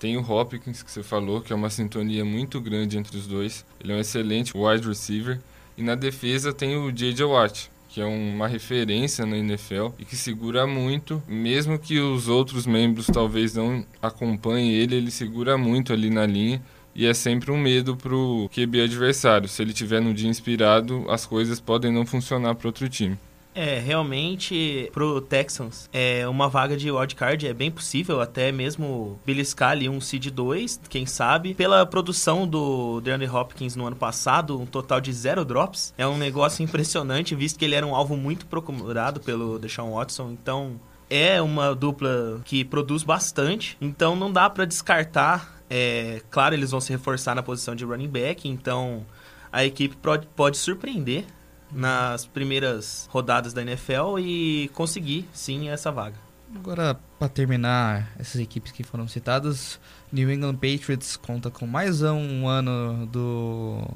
Tem 0.00 0.16
o 0.16 0.22
Hopkins, 0.22 0.82
que 0.82 0.90
você 0.90 1.02
falou, 1.02 1.42
que 1.42 1.52
é 1.52 1.56
uma 1.56 1.68
sintonia 1.68 2.24
muito 2.24 2.58
grande 2.58 2.96
entre 2.96 3.18
os 3.18 3.26
dois. 3.26 3.66
Ele 3.78 3.92
é 3.92 3.96
um 3.96 4.00
excelente 4.00 4.56
wide 4.56 4.88
receiver. 4.88 5.38
E 5.76 5.82
na 5.82 5.94
defesa 5.94 6.54
tem 6.54 6.74
o 6.74 6.90
J.J. 6.90 7.22
Watt, 7.22 7.70
que 7.86 8.00
é 8.00 8.06
uma 8.06 8.48
referência 8.48 9.26
na 9.26 9.36
NFL 9.36 9.88
e 9.98 10.06
que 10.06 10.16
segura 10.16 10.66
muito, 10.66 11.22
mesmo 11.28 11.78
que 11.78 12.00
os 12.00 12.28
outros 12.28 12.66
membros 12.66 13.08
talvez 13.08 13.54
não 13.54 13.84
acompanhem 14.00 14.72
ele, 14.72 14.96
ele 14.96 15.10
segura 15.10 15.58
muito 15.58 15.92
ali 15.92 16.08
na 16.08 16.24
linha 16.24 16.62
e 16.94 17.04
é 17.06 17.12
sempre 17.12 17.50
um 17.50 17.58
medo 17.58 17.94
pro 17.94 18.48
QB 18.54 18.80
adversário. 18.80 19.48
Se 19.50 19.60
ele 19.60 19.74
tiver 19.74 20.00
no 20.00 20.14
dia 20.14 20.30
inspirado, 20.30 21.04
as 21.10 21.26
coisas 21.26 21.60
podem 21.60 21.92
não 21.92 22.06
funcionar 22.06 22.54
para 22.54 22.68
outro 22.68 22.88
time. 22.88 23.18
É, 23.54 23.78
realmente, 23.78 24.88
pro 24.92 25.20
Texans, 25.20 25.88
é 25.92 26.26
uma 26.28 26.48
vaga 26.48 26.76
de 26.76 26.90
wildcard 26.90 27.46
é 27.46 27.52
bem 27.52 27.70
possível, 27.70 28.20
até 28.20 28.52
mesmo 28.52 29.18
beliscar 29.26 29.72
ali 29.72 29.88
um 29.88 30.00
seed 30.00 30.28
2, 30.30 30.82
quem 30.88 31.04
sabe. 31.04 31.54
Pela 31.54 31.84
produção 31.84 32.46
do 32.46 33.00
DeAndre 33.00 33.28
Hopkins 33.28 33.74
no 33.74 33.86
ano 33.86 33.96
passado, 33.96 34.58
um 34.60 34.66
total 34.66 35.00
de 35.00 35.12
zero 35.12 35.44
drops, 35.44 35.92
é 35.98 36.06
um 36.06 36.16
negócio 36.16 36.62
impressionante, 36.62 37.34
visto 37.34 37.58
que 37.58 37.64
ele 37.64 37.74
era 37.74 37.86
um 37.86 37.94
alvo 37.94 38.16
muito 38.16 38.46
procurado 38.46 39.20
pelo 39.20 39.58
Deshaun 39.58 39.94
Watson, 39.94 40.30
então 40.30 40.80
é 41.08 41.42
uma 41.42 41.74
dupla 41.74 42.40
que 42.44 42.64
produz 42.64 43.02
bastante, 43.02 43.76
então 43.80 44.14
não 44.14 44.32
dá 44.32 44.48
para 44.48 44.64
descartar. 44.64 45.60
É, 45.68 46.22
claro, 46.30 46.54
eles 46.54 46.70
vão 46.70 46.80
se 46.80 46.92
reforçar 46.92 47.34
na 47.34 47.42
posição 47.42 47.74
de 47.74 47.84
running 47.84 48.08
back, 48.08 48.48
então 48.48 49.04
a 49.52 49.64
equipe 49.64 49.96
pode, 49.96 50.28
pode 50.36 50.56
surpreender 50.56 51.24
nas 51.72 52.26
primeiras 52.26 53.08
rodadas 53.10 53.52
da 53.52 53.62
NFL 53.62 54.18
e 54.18 54.70
conseguir 54.74 55.28
sim 55.32 55.68
essa 55.68 55.90
vaga. 55.90 56.16
Agora, 56.54 56.98
para 57.18 57.28
terminar 57.28 58.12
essas 58.18 58.40
equipes 58.40 58.72
que 58.72 58.82
foram 58.82 59.06
citadas, 59.06 59.78
New 60.12 60.30
England 60.30 60.56
Patriots 60.56 61.16
conta 61.16 61.50
com 61.50 61.66
mais 61.66 62.02
um 62.02 62.48
ano 62.48 63.06
do 63.06 63.86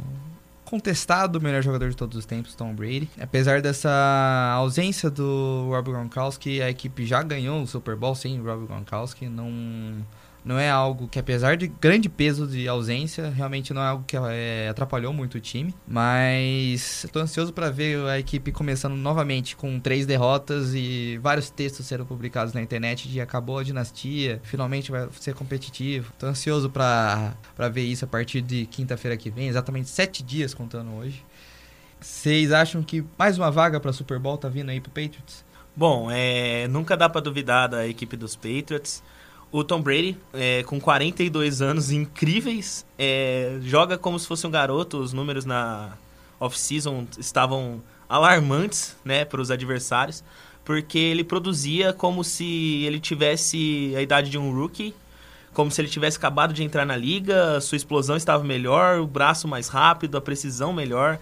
contestado 0.64 1.40
melhor 1.40 1.62
jogador 1.62 1.90
de 1.90 1.96
todos 1.96 2.16
os 2.16 2.24
tempos, 2.24 2.54
Tom 2.54 2.74
Brady. 2.74 3.08
Apesar 3.20 3.60
dessa 3.60 4.52
ausência 4.56 5.10
do 5.10 5.66
Rob 5.68 5.90
Gronkowski, 5.90 6.62
a 6.62 6.70
equipe 6.70 7.04
já 7.04 7.22
ganhou 7.22 7.62
o 7.62 7.66
Super 7.66 7.96
Bowl 7.96 8.14
sem 8.14 8.40
o 8.40 8.44
Rob 8.44 8.66
Gronkowski, 8.66 9.28
não 9.28 10.04
não 10.44 10.58
é 10.58 10.68
algo 10.68 11.08
que, 11.08 11.18
apesar 11.18 11.56
de 11.56 11.68
grande 11.68 12.08
peso 12.08 12.46
de 12.46 12.68
ausência, 12.68 13.30
realmente 13.30 13.72
não 13.72 13.80
é 13.80 13.86
algo 13.86 14.04
que 14.06 14.14
é, 14.16 14.68
atrapalhou 14.68 15.12
muito 15.12 15.36
o 15.36 15.40
time. 15.40 15.74
Mas 15.88 17.04
estou 17.04 17.22
ansioso 17.22 17.52
para 17.52 17.70
ver 17.70 18.04
a 18.06 18.18
equipe 18.18 18.52
começando 18.52 18.94
novamente 18.94 19.56
com 19.56 19.80
três 19.80 20.04
derrotas 20.04 20.74
e 20.74 21.18
vários 21.22 21.48
textos 21.48 21.86
sendo 21.86 22.04
publicados 22.04 22.52
na 22.52 22.60
internet 22.60 23.08
de 23.08 23.20
acabou 23.20 23.58
a 23.58 23.62
dinastia, 23.62 24.40
finalmente 24.44 24.90
vai 24.90 25.08
ser 25.18 25.34
competitivo. 25.34 26.10
Estou 26.12 26.28
ansioso 26.28 26.68
para 26.68 27.34
ver 27.72 27.84
isso 27.84 28.04
a 28.04 28.08
partir 28.08 28.42
de 28.42 28.66
quinta-feira 28.66 29.16
que 29.16 29.30
vem, 29.30 29.48
exatamente 29.48 29.88
sete 29.88 30.22
dias 30.22 30.52
contando 30.52 30.92
hoje. 30.92 31.24
Vocês 31.98 32.52
acham 32.52 32.82
que 32.82 33.02
mais 33.18 33.38
uma 33.38 33.50
vaga 33.50 33.80
para 33.80 33.90
Super 33.90 34.18
Bowl 34.18 34.36
tá 34.36 34.46
vindo 34.46 34.68
aí 34.68 34.78
pro 34.78 34.90
Patriots? 34.90 35.42
Bom, 35.74 36.10
é, 36.10 36.68
nunca 36.68 36.98
dá 36.98 37.08
para 37.08 37.22
duvidar 37.22 37.68
da 37.68 37.88
equipe 37.88 38.14
dos 38.14 38.36
Patriots. 38.36 39.02
O 39.56 39.62
Tom 39.62 39.80
Brady, 39.80 40.16
é, 40.32 40.64
com 40.64 40.80
42 40.80 41.62
anos 41.62 41.92
incríveis, 41.92 42.84
é, 42.98 43.56
joga 43.62 43.96
como 43.96 44.18
se 44.18 44.26
fosse 44.26 44.44
um 44.44 44.50
garoto. 44.50 44.98
Os 44.98 45.12
números 45.12 45.44
na 45.44 45.92
off-season 46.40 47.06
estavam 47.20 47.80
alarmantes 48.08 48.96
né, 49.04 49.24
para 49.24 49.40
os 49.40 49.52
adversários, 49.52 50.24
porque 50.64 50.98
ele 50.98 51.22
produzia 51.22 51.92
como 51.92 52.24
se 52.24 52.82
ele 52.82 52.98
tivesse 52.98 53.94
a 53.96 54.02
idade 54.02 54.28
de 54.28 54.36
um 54.36 54.52
rookie, 54.52 54.92
como 55.52 55.70
se 55.70 55.80
ele 55.80 55.88
tivesse 55.88 56.16
acabado 56.16 56.52
de 56.52 56.64
entrar 56.64 56.84
na 56.84 56.96
liga, 56.96 57.60
sua 57.60 57.76
explosão 57.76 58.16
estava 58.16 58.42
melhor, 58.42 58.98
o 58.98 59.06
braço 59.06 59.46
mais 59.46 59.68
rápido, 59.68 60.18
a 60.18 60.20
precisão 60.20 60.72
melhor. 60.72 61.16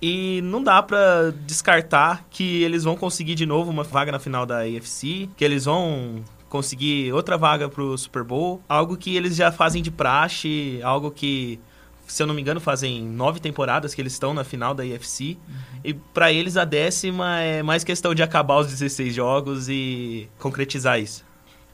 E 0.00 0.40
não 0.44 0.64
dá 0.64 0.82
para 0.82 1.30
descartar 1.44 2.24
que 2.30 2.62
eles 2.62 2.84
vão 2.84 2.96
conseguir 2.96 3.34
de 3.34 3.44
novo 3.44 3.70
uma 3.70 3.84
vaga 3.84 4.10
na 4.10 4.18
final 4.18 4.46
da 4.46 4.60
AFC, 4.60 5.28
que 5.36 5.44
eles 5.44 5.66
vão 5.66 6.24
conseguir 6.56 7.12
outra 7.12 7.36
vaga 7.36 7.68
pro 7.68 7.96
Super 7.98 8.24
Bowl, 8.24 8.62
algo 8.66 8.96
que 8.96 9.14
eles 9.14 9.36
já 9.36 9.52
fazem 9.52 9.82
de 9.82 9.90
praxe, 9.90 10.80
algo 10.82 11.10
que 11.10 11.60
se 12.06 12.22
eu 12.22 12.26
não 12.26 12.34
me 12.34 12.40
engano, 12.40 12.60
fazem 12.60 13.02
nove 13.02 13.40
temporadas 13.40 13.92
que 13.92 14.00
eles 14.00 14.12
estão 14.12 14.32
na 14.32 14.44
final 14.44 14.72
da 14.74 14.86
IFC. 14.86 15.36
Uhum. 15.36 15.54
E 15.84 15.92
para 15.92 16.32
eles 16.32 16.56
a 16.56 16.64
décima 16.64 17.40
é 17.40 17.62
mais 17.62 17.82
questão 17.84 18.14
de 18.14 18.22
acabar 18.22 18.58
os 18.58 18.68
16 18.68 19.12
jogos 19.12 19.68
e 19.68 20.28
concretizar 20.38 21.00
isso. 21.00 21.24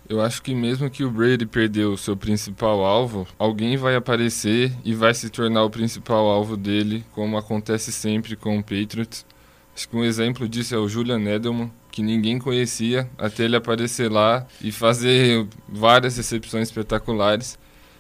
Eu 0.08 0.20
acho 0.20 0.42
que 0.42 0.54
mesmo 0.54 0.90
que 0.90 1.04
o 1.04 1.10
Brady 1.10 1.46
perdeu 1.46 1.92
o 1.92 1.98
seu 1.98 2.16
principal 2.16 2.84
alvo, 2.84 3.26
alguém 3.38 3.76
vai 3.76 3.94
aparecer 3.94 4.72
e 4.84 4.94
vai 4.94 5.14
se 5.14 5.30
tornar 5.30 5.62
o 5.64 5.70
principal 5.70 6.28
alvo 6.28 6.56
dele, 6.56 7.04
como 7.12 7.36
acontece 7.36 7.92
sempre 7.92 8.34
com 8.34 8.58
o 8.58 8.62
Patriots. 8.62 9.24
Acho 9.76 9.88
que 9.88 9.96
um 9.96 10.04
exemplo 10.04 10.48
disso 10.48 10.74
é 10.74 10.78
o 10.78 10.88
Julian 10.88 11.22
Edelman, 11.24 11.70
que 11.92 12.02
ninguém 12.02 12.38
conhecia 12.38 13.08
até 13.16 13.44
ele 13.44 13.54
aparecer 13.54 14.10
lá 14.10 14.44
e 14.60 14.72
fazer 14.72 15.46
várias 15.68 16.16
recepções 16.16 16.68
espetaculares. 16.68 17.58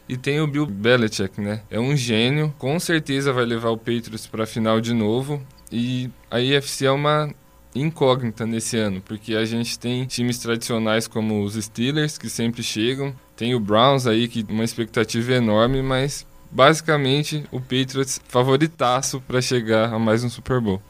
E 0.08 0.16
tem 0.16 0.40
o 0.40 0.46
Bill 0.46 0.66
Belichick, 0.66 1.40
né? 1.40 1.62
É 1.70 1.78
um 1.78 1.96
gênio, 1.96 2.52
com 2.58 2.80
certeza 2.80 3.32
vai 3.32 3.44
levar 3.44 3.70
o 3.70 3.76
Patriots 3.76 4.26
para 4.26 4.44
a 4.44 4.46
final 4.46 4.80
de 4.80 4.92
novo. 4.92 5.40
E 5.70 6.10
a 6.30 6.40
IFC 6.40 6.86
é 6.86 6.90
uma 6.90 7.32
incógnita 7.74 8.44
nesse 8.44 8.76
ano, 8.76 9.00
porque 9.00 9.34
a 9.34 9.44
gente 9.44 9.78
tem 9.78 10.04
times 10.04 10.38
tradicionais 10.38 11.06
como 11.06 11.42
os 11.42 11.54
Steelers, 11.54 12.18
que 12.18 12.28
sempre 12.28 12.62
chegam, 12.62 13.14
tem 13.36 13.54
o 13.54 13.60
Browns 13.60 14.06
aí, 14.06 14.28
que 14.28 14.44
uma 14.48 14.64
expectativa 14.64 15.32
enorme, 15.32 15.82
mas 15.82 16.26
basicamente 16.50 17.44
o 17.50 17.60
Patriots 17.60 18.20
favoritaço 18.28 19.20
para 19.20 19.40
chegar 19.40 19.92
a 19.92 19.98
mais 19.98 20.22
um 20.22 20.28
Super 20.28 20.60
Bowl. 20.60 20.82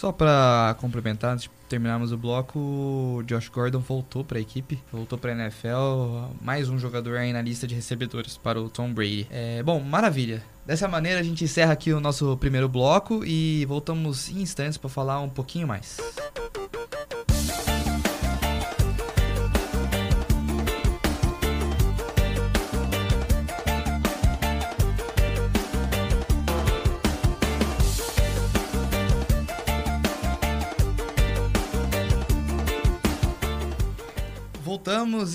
Só 0.00 0.10
para 0.12 0.74
complementar, 0.80 1.34
antes 1.34 1.44
de 1.44 1.50
terminarmos 1.68 2.10
o 2.10 2.16
bloco, 2.16 2.58
o 2.58 3.22
Josh 3.26 3.50
Gordon 3.50 3.80
voltou 3.80 4.24
para 4.24 4.38
a 4.38 4.40
equipe, 4.40 4.82
voltou 4.90 5.18
para 5.18 5.32
a 5.32 5.34
NFL, 5.34 6.32
mais 6.40 6.70
um 6.70 6.78
jogador 6.78 7.18
aí 7.18 7.34
na 7.34 7.42
lista 7.42 7.66
de 7.66 7.74
recebedores 7.74 8.38
para 8.38 8.58
o 8.58 8.70
Tom 8.70 8.94
Brady. 8.94 9.26
É, 9.30 9.62
bom, 9.62 9.78
maravilha. 9.78 10.42
Dessa 10.64 10.88
maneira 10.88 11.20
a 11.20 11.22
gente 11.22 11.44
encerra 11.44 11.74
aqui 11.74 11.92
o 11.92 12.00
nosso 12.00 12.34
primeiro 12.38 12.66
bloco 12.66 13.22
e 13.26 13.66
voltamos 13.66 14.30
em 14.30 14.40
instantes 14.40 14.78
para 14.78 14.88
falar 14.88 15.20
um 15.20 15.28
pouquinho 15.28 15.68
mais. 15.68 15.98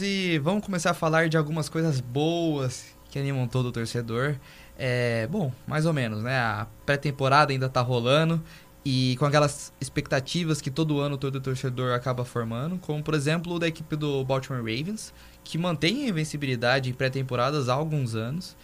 E 0.01 0.39
vamos 0.39 0.65
começar 0.65 0.91
a 0.91 0.93
falar 0.93 1.29
de 1.29 1.37
algumas 1.37 1.69
coisas 1.69 1.99
boas 1.99 2.85
que 3.09 3.19
animam 3.19 3.47
todo 3.47 3.67
o 3.67 3.71
torcedor. 3.71 4.35
É, 4.77 5.27
bom, 5.27 5.51
mais 5.67 5.85
ou 5.85 5.93
menos, 5.93 6.23
né? 6.23 6.37
A 6.37 6.67
pré-temporada 6.85 7.53
ainda 7.53 7.69
tá 7.69 7.81
rolando 7.81 8.43
e 8.83 9.15
com 9.17 9.25
aquelas 9.25 9.71
expectativas 9.79 10.61
que 10.61 10.69
todo 10.69 10.99
ano 10.99 11.17
todo 11.17 11.39
torcedor 11.39 11.93
acaba 11.93 12.25
formando, 12.25 12.77
como 12.79 13.03
por 13.03 13.13
exemplo 13.13 13.57
da 13.59 13.67
equipe 13.67 13.95
do 13.95 14.23
Baltimore 14.23 14.59
Ravens, 14.61 15.13
que 15.43 15.57
mantém 15.57 16.05
a 16.05 16.09
invencibilidade 16.09 16.89
em 16.89 16.93
pré-temporadas 16.93 17.69
há 17.69 17.73
alguns 17.73 18.15
anos 18.15 18.55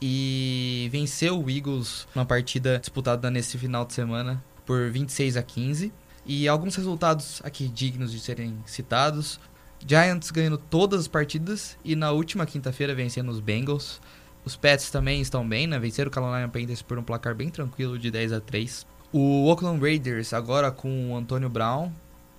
e 0.00 0.88
venceu 0.92 1.42
o 1.42 1.50
Eagles 1.50 2.06
numa 2.14 2.26
partida 2.26 2.78
disputada 2.78 3.30
nesse 3.30 3.56
final 3.58 3.84
de 3.84 3.94
semana 3.94 4.42
por 4.64 4.90
26 4.90 5.36
a 5.36 5.42
15. 5.42 5.92
E 6.28 6.48
alguns 6.48 6.74
resultados 6.74 7.40
aqui 7.44 7.68
dignos 7.68 8.10
de 8.10 8.18
serem 8.18 8.58
citados. 8.66 9.38
Giants 9.84 10.30
ganhando 10.30 10.58
todas 10.58 11.00
as 11.00 11.08
partidas 11.08 11.76
e 11.84 11.96
na 11.96 12.10
última 12.12 12.46
quinta-feira 12.46 12.94
vencendo 12.94 13.30
os 13.30 13.40
Bengals. 13.40 14.00
Os 14.44 14.54
Pets 14.56 14.90
também 14.90 15.20
estão 15.20 15.46
bem, 15.46 15.66
né? 15.66 15.78
Venceram 15.78 16.08
o 16.08 16.12
Carolina 16.12 16.48
Panthers 16.48 16.82
por 16.82 16.98
um 16.98 17.02
placar 17.02 17.34
bem 17.34 17.48
tranquilo 17.48 17.98
de 17.98 18.10
10 18.10 18.32
a 18.32 18.40
3. 18.40 18.86
O 19.12 19.46
Oakland 19.46 19.80
Raiders 19.80 20.32
agora 20.32 20.70
com 20.70 21.10
o 21.10 21.16
Antônio 21.16 21.48
Brown, 21.48 21.90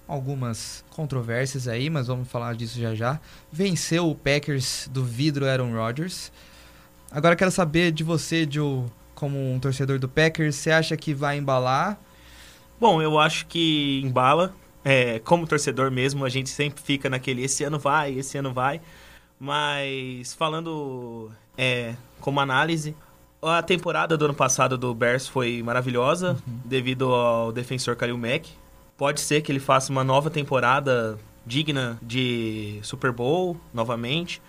algumas 0.07 0.85
controvérsias 0.89 1.67
aí, 1.67 1.89
mas 1.89 2.07
vamos 2.07 2.29
falar 2.29 2.55
disso 2.55 2.79
já 2.79 2.95
já. 2.95 3.19
Venceu 3.51 4.09
o 4.09 4.15
Packers 4.15 4.89
do 4.91 5.03
vidro 5.03 5.45
Aaron 5.45 5.73
Rodgers. 5.73 6.31
Agora 7.11 7.35
quero 7.35 7.51
saber 7.51 7.91
de 7.91 8.03
você, 8.03 8.47
Joe, 8.49 8.85
como 9.15 9.53
um 9.53 9.59
torcedor 9.59 9.99
do 9.99 10.07
Packers, 10.07 10.55
você 10.55 10.71
acha 10.71 10.95
que 10.95 11.13
vai 11.13 11.37
embalar? 11.37 11.99
Bom, 12.79 13.01
eu 13.01 13.17
acho 13.17 13.47
que 13.47 14.01
embala 14.03 14.53
é, 14.89 15.19
como 15.19 15.45
torcedor 15.45 15.91
mesmo, 15.91 16.23
a 16.23 16.29
gente 16.29 16.49
sempre 16.49 16.81
fica 16.81 17.09
naquele 17.09 17.43
esse 17.43 17.61
ano 17.61 17.77
vai, 17.77 18.13
esse 18.13 18.37
ano 18.37 18.53
vai. 18.53 18.79
Mas 19.37 20.33
falando 20.33 21.29
é, 21.57 21.93
como 22.21 22.39
análise, 22.39 22.95
a 23.41 23.61
temporada 23.61 24.15
do 24.15 24.23
ano 24.23 24.33
passado 24.33 24.77
do 24.77 24.95
Bears 24.95 25.27
foi 25.27 25.61
maravilhosa 25.61 26.37
uhum. 26.47 26.59
devido 26.63 27.13
ao 27.13 27.51
defensor 27.51 27.97
Kalil 27.97 28.17
Mack. 28.17 28.47
Pode 28.95 29.19
ser 29.19 29.41
que 29.41 29.51
ele 29.51 29.59
faça 29.59 29.91
uma 29.91 30.05
nova 30.05 30.29
temporada 30.29 31.19
digna 31.45 31.99
de 32.01 32.79
Super 32.81 33.11
Bowl 33.11 33.57
novamente. 33.73 34.41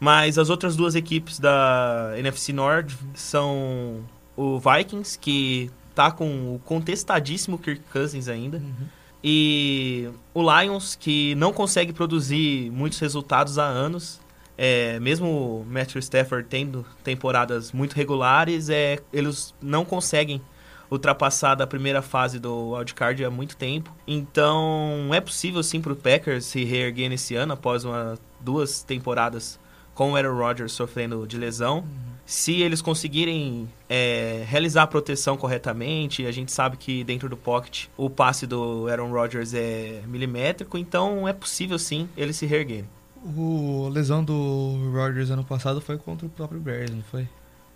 Mas 0.00 0.38
as 0.38 0.48
outras 0.48 0.76
duas 0.76 0.94
equipes 0.94 1.38
da 1.38 2.14
NFC 2.16 2.54
North 2.54 2.90
são 3.14 4.00
o 4.34 4.58
Vikings, 4.58 5.18
que 5.18 5.70
tá 5.94 6.10
com 6.10 6.54
o 6.54 6.58
contestadíssimo 6.60 7.58
Kirk 7.58 7.82
Cousins 7.92 8.28
ainda. 8.28 8.56
Uhum. 8.56 9.03
E 9.26 10.10
o 10.34 10.42
Lions, 10.42 10.94
que 10.94 11.34
não 11.36 11.50
consegue 11.50 11.94
produzir 11.94 12.70
muitos 12.70 12.98
resultados 12.98 13.58
há 13.58 13.64
anos. 13.64 14.20
É, 14.56 15.00
mesmo 15.00 15.26
o 15.26 15.64
Matthew 15.64 15.98
Stafford 16.00 16.46
tendo 16.46 16.84
temporadas 17.02 17.72
muito 17.72 17.94
regulares, 17.94 18.68
é, 18.68 18.98
eles 19.10 19.54
não 19.62 19.82
conseguem 19.82 20.42
ultrapassar 20.90 21.54
da 21.54 21.66
primeira 21.66 22.02
fase 22.02 22.38
do 22.38 22.72
wildcard 22.72 23.24
há 23.24 23.30
muito 23.30 23.56
tempo. 23.56 23.90
Então 24.06 25.08
é 25.14 25.22
possível 25.22 25.62
sim 25.62 25.80
para 25.80 25.94
o 25.94 25.96
Packers 25.96 26.44
se 26.44 26.62
reerguer 26.62 27.08
nesse 27.08 27.34
ano 27.34 27.54
após 27.54 27.84
uma, 27.86 28.18
duas 28.40 28.82
temporadas 28.82 29.58
com 29.94 30.12
o 30.12 30.16
Aaron 30.16 30.36
Rodgers 30.36 30.72
sofrendo 30.72 31.26
de 31.26 31.36
lesão. 31.38 31.78
Uhum 31.78 32.14
se 32.26 32.62
eles 32.62 32.80
conseguirem 32.80 33.68
é, 33.88 34.44
realizar 34.46 34.84
a 34.84 34.86
proteção 34.86 35.36
corretamente, 35.36 36.24
a 36.26 36.32
gente 36.32 36.50
sabe 36.50 36.76
que 36.76 37.04
dentro 37.04 37.28
do 37.28 37.36
pocket 37.36 37.86
o 37.96 38.08
passe 38.08 38.46
do 38.46 38.88
Aaron 38.88 39.10
Rodgers 39.10 39.52
é 39.52 40.02
milimétrico, 40.06 40.78
então 40.78 41.28
é 41.28 41.32
possível 41.32 41.78
sim 41.78 42.08
eles 42.16 42.36
se 42.36 42.46
reerguerem. 42.46 42.88
O 43.36 43.88
lesão 43.92 44.24
do 44.24 44.90
Rodgers 44.92 45.30
ano 45.30 45.44
passado 45.44 45.80
foi 45.80 45.98
contra 45.98 46.26
o 46.26 46.30
próprio 46.30 46.60
Bears, 46.60 46.90
não 46.90 47.02
foi? 47.02 47.28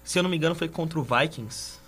Se 0.02 0.18
eu 0.18 0.22
não 0.22 0.30
me 0.30 0.36
engano, 0.36 0.54
foi 0.54 0.68
contra 0.68 0.98
o 0.98 1.02
Vikings. 1.02 1.78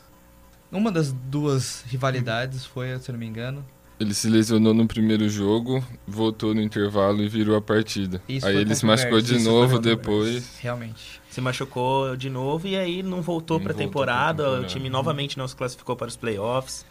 Uma 0.70 0.92
das 0.92 1.12
duas 1.12 1.82
rivalidades 1.86 2.64
foi, 2.64 2.98
se 2.98 3.10
eu 3.10 3.14
não 3.14 3.18
me 3.18 3.26
engano, 3.26 3.64
ele 4.00 4.14
se 4.14 4.30
lesionou 4.30 4.72
no 4.72 4.88
primeiro 4.88 5.28
jogo, 5.28 5.84
voltou 6.06 6.54
no 6.54 6.62
intervalo 6.62 7.22
e 7.22 7.28
virou 7.28 7.54
a 7.54 7.60
partida. 7.60 8.22
Isso 8.26 8.46
aí 8.46 8.56
ele 8.56 8.74
se 8.74 8.86
machucou 8.86 9.20
de 9.20 9.38
novo 9.40 9.78
depois. 9.78 10.58
Realmente. 10.58 11.20
Se 11.28 11.38
machucou 11.38 12.16
de 12.16 12.30
novo 12.30 12.66
e 12.66 12.76
aí 12.76 13.02
não 13.02 13.20
voltou 13.20 13.60
para 13.60 13.72
a 13.72 13.76
temporada. 13.76 14.42
temporada. 14.42 14.66
O 14.66 14.66
time 14.66 14.88
novamente 14.88 15.36
não 15.36 15.46
se 15.46 15.54
classificou 15.54 15.94
para 15.94 16.08
os 16.08 16.16
playoffs. 16.16 16.86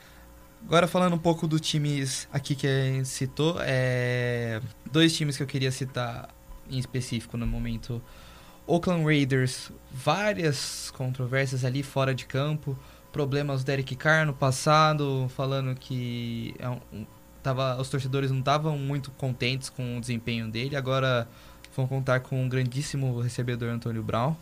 Agora 0.64 0.88
falando 0.88 1.14
um 1.14 1.20
pouco 1.20 1.48
dos 1.48 1.62
times 1.62 2.28
aqui 2.32 2.54
que 2.54 2.68
a 2.68 2.86
gente 2.86 3.08
citou, 3.08 3.56
é... 3.62 4.62
dois 4.92 5.16
times 5.16 5.36
que 5.36 5.42
eu 5.42 5.48
queria 5.48 5.72
citar 5.72 6.30
em 6.70 6.78
específico 6.78 7.38
no 7.38 7.48
momento. 7.48 8.00
Oakland 8.68 9.04
Raiders, 9.04 9.72
várias 9.92 10.92
controvérsias 10.92 11.66
ali 11.66 11.82
fora 11.82 12.14
de 12.14 12.28
campo 12.28 12.78
problemas 13.12 13.64
do 13.64 13.68
Derek 13.68 13.96
Carr 13.96 14.26
no 14.26 14.34
passado, 14.34 15.30
falando 15.36 15.76
que 15.76 16.54
é 16.60 16.70
um, 16.70 17.06
tava, 17.42 17.80
os 17.80 17.90
torcedores 17.90 18.32
não 18.32 18.40
estavam 18.40 18.78
muito 18.78 19.12
contentes 19.12 19.70
com 19.70 19.98
o 19.98 20.02
desempenho 20.02 20.50
dele. 20.50 20.76
Agora 20.76 21.28
vão 21.76 21.88
contar 21.88 22.20
com 22.22 22.44
um 22.44 22.50
grandíssimo 22.50 23.20
recebedor 23.20 23.70
Antônio 23.70 24.04
Brown. 24.04 24.36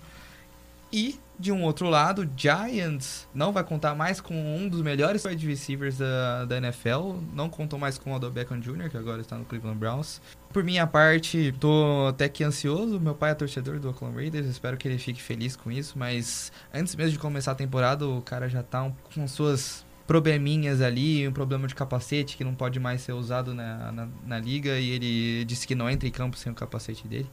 E, 0.92 1.20
de 1.40 1.52
um 1.52 1.64
outro 1.64 1.88
lado, 1.90 2.28
Giants 2.36 3.28
não 3.34 3.52
vai 3.52 3.64
contar 3.64 3.94
mais 3.94 4.20
com 4.20 4.34
um 4.34 4.68
dos 4.68 4.82
melhores 4.82 5.24
wide 5.24 5.46
receivers 5.46 5.98
da, 5.98 6.46
da 6.46 6.58
NFL. 6.58 7.16
Não 7.34 7.50
contam 7.50 7.78
mais 7.78 7.98
com 7.98 8.12
o 8.12 8.16
Odell 8.16 8.32
Beckham 8.32 8.60
Jr., 8.60 8.90
que 8.90 8.98
agora 8.98 9.22
está 9.22 9.38
no 9.38 9.46
Cleveland 9.46 9.78
Browns. 9.78 10.22
Por 10.52 10.64
minha 10.64 10.88
parte, 10.88 11.54
tô 11.60 12.08
até 12.10 12.28
que 12.28 12.44
ansioso. 12.44 13.00
Meu 13.00 13.14
pai 13.14 13.32
é 13.32 13.36
torcedor 13.36 13.80
do 13.80 13.90
Oakland 13.90 14.16
Raiders, 14.16 14.48
espero 14.48 14.78
que 14.78 14.88
ele 14.88 14.98
fique 14.98 15.22
feliz 15.22 15.56
com 15.56 15.72
isso. 15.72 15.98
Mas 15.98 16.52
antes 16.74 16.96
mesmo 16.96 17.12
de 17.12 17.20
começar 17.20 17.52
a 17.52 17.56
temporada, 17.56 18.08
o 18.08 18.22
cara 18.22 18.50
já 18.50 18.64
tá 18.64 18.92
com 19.14 19.28
suas 19.28 19.86
probleminhas 20.08 20.82
ali, 20.82 21.28
um 21.28 21.34
problema 21.34 21.68
de 21.68 21.76
capacete 21.76 22.38
que 22.38 22.44
não 22.44 22.56
pode 22.56 22.80
mais 22.80 23.02
ser 23.02 23.12
usado 23.12 23.54
na, 23.54 23.92
na, 23.92 24.08
na 24.26 24.40
liga. 24.40 24.80
E 24.80 24.90
ele 24.90 25.46
disse 25.46 25.68
que 25.68 25.76
não 25.76 25.90
entra 25.90 26.08
em 26.08 26.12
campo 26.12 26.38
sem 26.38 26.52
o 26.52 26.56
capacete 26.56 27.08
dele. 27.08 27.30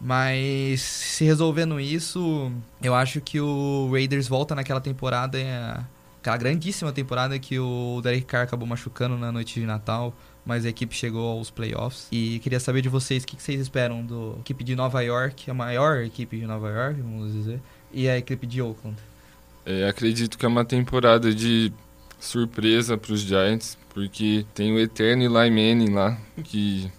Mas 0.00 0.80
se 0.80 1.24
resolvendo 1.24 1.80
isso, 1.80 2.52
eu 2.82 2.94
acho 2.94 3.20
que 3.20 3.40
o 3.40 3.88
Raiders 3.90 4.28
volta 4.28 4.54
naquela 4.54 4.80
temporada, 4.80 5.38
é, 5.38 5.80
aquela 6.20 6.36
grandíssima 6.36 6.92
temporada 6.92 7.38
que 7.38 7.58
o 7.58 8.00
Derek 8.02 8.26
Carr 8.26 8.42
acabou 8.42 8.66
machucando 8.66 9.16
na 9.16 9.32
noite 9.32 9.58
de 9.58 9.66
Natal, 9.66 10.14
mas 10.44 10.66
a 10.66 10.68
equipe 10.68 10.94
chegou 10.94 11.38
aos 11.38 11.50
playoffs. 11.50 12.08
E 12.12 12.38
queria 12.40 12.60
saber 12.60 12.82
de 12.82 12.88
vocês 12.88 13.24
o 13.24 13.26
que 13.26 13.40
vocês 13.40 13.60
esperam 13.60 14.04
da 14.04 14.40
equipe 14.40 14.62
de 14.62 14.76
Nova 14.76 15.00
York, 15.02 15.50
a 15.50 15.54
maior 15.54 16.04
equipe 16.04 16.38
de 16.38 16.46
Nova 16.46 16.68
York, 16.68 17.00
vamos 17.00 17.32
dizer, 17.32 17.60
e 17.92 18.08
a 18.08 18.18
equipe 18.18 18.46
de 18.46 18.60
Oakland. 18.60 18.96
É, 19.64 19.88
acredito 19.88 20.36
que 20.36 20.44
é 20.44 20.48
uma 20.48 20.64
temporada 20.64 21.34
de 21.34 21.72
surpresa 22.20 22.96
para 22.96 23.12
os 23.12 23.20
Giants, 23.20 23.76
porque 23.92 24.44
tem 24.54 24.72
o 24.72 24.78
eterno 24.78 25.22
Eli 25.22 25.50
Manning 25.50 25.92
lá, 25.92 26.18
que 26.44 26.90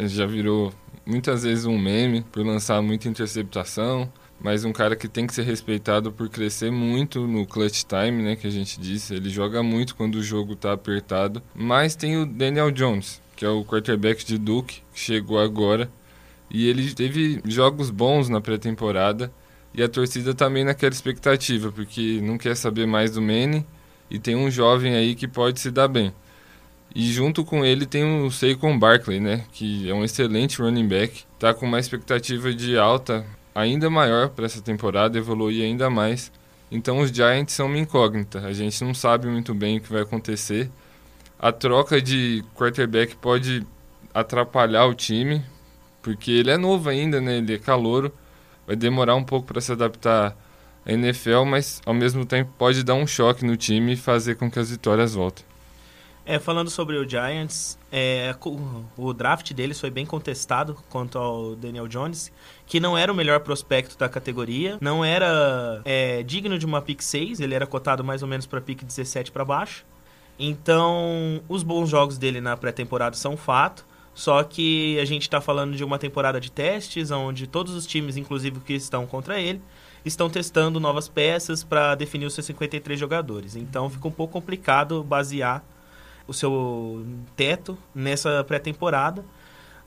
já 0.00 0.24
virou 0.24 0.72
muitas 1.06 1.42
vezes 1.42 1.64
um 1.64 1.78
meme 1.78 2.22
por 2.32 2.44
lançar 2.44 2.80
muita 2.82 3.08
interceptação, 3.08 4.10
mas 4.40 4.64
um 4.64 4.72
cara 4.72 4.96
que 4.96 5.08
tem 5.08 5.26
que 5.26 5.34
ser 5.34 5.44
respeitado 5.44 6.12
por 6.12 6.28
crescer 6.28 6.70
muito 6.70 7.26
no 7.26 7.46
clutch 7.46 7.84
time, 7.84 8.22
né, 8.22 8.36
que 8.36 8.46
a 8.46 8.50
gente 8.50 8.80
disse. 8.80 9.14
Ele 9.14 9.30
joga 9.30 9.62
muito 9.62 9.94
quando 9.94 10.16
o 10.16 10.22
jogo 10.22 10.54
está 10.54 10.72
apertado. 10.72 11.42
Mas 11.54 11.96
tem 11.96 12.16
o 12.16 12.26
Daniel 12.26 12.70
Jones, 12.70 13.22
que 13.36 13.44
é 13.44 13.48
o 13.48 13.64
quarterback 13.64 14.24
de 14.24 14.36
Duke, 14.36 14.82
que 14.92 15.00
chegou 15.00 15.38
agora. 15.38 15.90
E 16.50 16.68
ele 16.68 16.92
teve 16.94 17.40
jogos 17.46 17.90
bons 17.90 18.28
na 18.28 18.40
pré-temporada. 18.40 19.32
E 19.72 19.82
a 19.82 19.88
torcida 19.88 20.34
também 20.34 20.62
naquela 20.62 20.92
expectativa, 20.92 21.72
porque 21.72 22.20
não 22.22 22.38
quer 22.38 22.56
saber 22.56 22.86
mais 22.86 23.12
do 23.12 23.22
Manny. 23.22 23.66
E 24.10 24.18
tem 24.18 24.36
um 24.36 24.50
jovem 24.50 24.94
aí 24.94 25.14
que 25.14 25.26
pode 25.26 25.58
se 25.58 25.70
dar 25.70 25.88
bem. 25.88 26.12
E 26.94 27.12
junto 27.12 27.44
com 27.44 27.64
ele 27.64 27.86
tem 27.86 28.04
o 28.22 28.30
Saquon 28.30 28.78
Barkley, 28.78 29.18
né, 29.18 29.44
que 29.52 29.90
é 29.90 29.92
um 29.92 30.04
excelente 30.04 30.62
running 30.62 30.86
back, 30.86 31.24
tá 31.40 31.52
com 31.52 31.66
uma 31.66 31.80
expectativa 31.80 32.54
de 32.54 32.78
alta 32.78 33.26
ainda 33.52 33.90
maior 33.90 34.28
para 34.28 34.46
essa 34.46 34.62
temporada, 34.62 35.18
evoluir 35.18 35.64
ainda 35.64 35.90
mais. 35.90 36.30
Então 36.70 37.00
os 37.00 37.10
Giants 37.10 37.52
são 37.52 37.66
uma 37.66 37.78
incógnita, 37.78 38.40
a 38.46 38.52
gente 38.52 38.82
não 38.84 38.94
sabe 38.94 39.26
muito 39.26 39.52
bem 39.52 39.78
o 39.78 39.80
que 39.80 39.92
vai 39.92 40.02
acontecer. 40.02 40.70
A 41.36 41.50
troca 41.50 42.00
de 42.00 42.44
quarterback 42.54 43.16
pode 43.16 43.66
atrapalhar 44.12 44.86
o 44.86 44.94
time, 44.94 45.42
porque 46.00 46.30
ele 46.30 46.52
é 46.52 46.56
novo 46.56 46.88
ainda, 46.88 47.20
né, 47.20 47.38
ele 47.38 47.54
é 47.54 47.58
calouro, 47.58 48.12
vai 48.68 48.76
demorar 48.76 49.16
um 49.16 49.24
pouco 49.24 49.48
para 49.48 49.60
se 49.60 49.72
adaptar 49.72 50.36
à 50.86 50.92
NFL, 50.92 51.44
mas 51.44 51.82
ao 51.84 51.92
mesmo 51.92 52.24
tempo 52.24 52.52
pode 52.56 52.84
dar 52.84 52.94
um 52.94 53.06
choque 53.06 53.44
no 53.44 53.56
time 53.56 53.94
e 53.94 53.96
fazer 53.96 54.36
com 54.36 54.48
que 54.48 54.60
as 54.60 54.70
vitórias 54.70 55.12
voltem. 55.14 55.44
É, 56.26 56.38
falando 56.38 56.70
sobre 56.70 56.96
o 56.96 57.06
Giants, 57.06 57.78
é, 57.92 58.34
o 58.96 59.12
draft 59.12 59.52
deles 59.52 59.78
foi 59.78 59.90
bem 59.90 60.06
contestado 60.06 60.74
quanto 60.88 61.18
ao 61.18 61.54
Daniel 61.54 61.86
Jones, 61.86 62.32
que 62.66 62.80
não 62.80 62.96
era 62.96 63.12
o 63.12 63.14
melhor 63.14 63.40
prospecto 63.40 63.98
da 63.98 64.08
categoria, 64.08 64.78
não 64.80 65.04
era 65.04 65.82
é, 65.84 66.22
digno 66.22 66.58
de 66.58 66.64
uma 66.64 66.80
pick 66.80 67.02
6, 67.02 67.40
ele 67.40 67.54
era 67.54 67.66
cotado 67.66 68.02
mais 68.02 68.22
ou 68.22 68.28
menos 68.28 68.46
para 68.46 68.58
pick 68.58 68.82
17 68.82 69.30
para 69.30 69.44
baixo. 69.44 69.84
Então, 70.38 71.42
os 71.46 71.62
bons 71.62 71.90
jogos 71.90 72.16
dele 72.16 72.40
na 72.40 72.56
pré-temporada 72.56 73.14
são 73.16 73.36
fato, 73.36 73.84
só 74.14 74.42
que 74.42 74.98
a 74.98 75.04
gente 75.04 75.22
está 75.22 75.42
falando 75.42 75.76
de 75.76 75.84
uma 75.84 75.98
temporada 75.98 76.40
de 76.40 76.50
testes, 76.50 77.10
onde 77.10 77.46
todos 77.46 77.74
os 77.74 77.86
times, 77.86 78.16
inclusive 78.16 78.60
que 78.60 78.72
estão 78.72 79.06
contra 79.06 79.38
ele, 79.38 79.60
estão 80.04 80.30
testando 80.30 80.80
novas 80.80 81.06
peças 81.06 81.62
para 81.62 81.94
definir 81.94 82.24
os 82.24 82.32
seus 82.32 82.46
53 82.46 82.98
jogadores. 82.98 83.56
Então, 83.56 83.90
fica 83.90 84.08
um 84.08 84.12
pouco 84.12 84.32
complicado 84.32 85.04
basear 85.04 85.62
o 86.26 86.32
seu 86.32 87.06
teto 87.36 87.76
nessa 87.94 88.42
pré-temporada. 88.44 89.24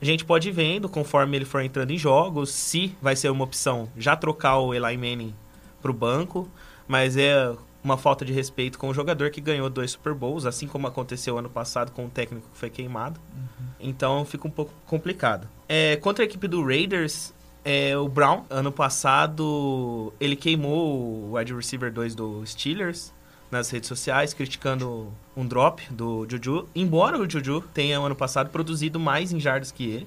A 0.00 0.04
gente 0.04 0.24
pode 0.24 0.48
ir 0.48 0.52
vendo, 0.52 0.88
conforme 0.88 1.36
ele 1.36 1.44
for 1.44 1.60
entrando 1.60 1.90
em 1.90 1.98
jogos, 1.98 2.50
se 2.50 2.96
vai 3.02 3.16
ser 3.16 3.30
uma 3.30 3.44
opção 3.44 3.88
já 3.96 4.14
trocar 4.14 4.58
o 4.58 4.72
Eli 4.72 4.96
Manning 4.96 5.34
para 5.82 5.90
o 5.90 5.94
banco, 5.94 6.48
mas 6.86 7.16
é 7.16 7.52
uma 7.82 7.96
falta 7.96 8.24
de 8.24 8.32
respeito 8.32 8.78
com 8.78 8.88
o 8.88 8.94
jogador 8.94 9.30
que 9.30 9.40
ganhou 9.40 9.68
dois 9.68 9.92
Super 9.92 10.14
Bowls, 10.14 10.46
assim 10.46 10.66
como 10.66 10.86
aconteceu 10.86 11.38
ano 11.38 11.50
passado 11.50 11.90
com 11.92 12.06
o 12.06 12.08
técnico 12.08 12.48
que 12.52 12.58
foi 12.58 12.70
queimado. 12.70 13.20
Uhum. 13.34 13.66
Então 13.80 14.24
fica 14.24 14.46
um 14.46 14.50
pouco 14.50 14.72
complicado. 14.86 15.48
É, 15.68 15.96
contra 15.96 16.24
a 16.24 16.26
equipe 16.26 16.46
do 16.46 16.64
Raiders, 16.64 17.34
é, 17.64 17.96
o 17.96 18.08
Brown, 18.08 18.44
ano 18.48 18.70
passado, 18.70 20.12
ele 20.20 20.36
queimou 20.36 21.30
o 21.30 21.36
wide 21.36 21.52
receiver 21.54 21.92
2 21.92 22.14
do 22.14 22.46
Steelers 22.46 23.12
nas 23.50 23.70
redes 23.70 23.88
sociais 23.88 24.34
criticando 24.34 25.12
um 25.36 25.46
drop 25.46 25.82
do 25.90 26.26
Juju, 26.28 26.68
embora 26.74 27.18
o 27.18 27.28
Juju 27.28 27.62
tenha 27.72 27.98
ano 27.98 28.14
passado 28.14 28.50
produzido 28.50 29.00
mais 29.00 29.32
em 29.32 29.40
jardas 29.40 29.72
que 29.72 29.84
ele. 29.84 30.06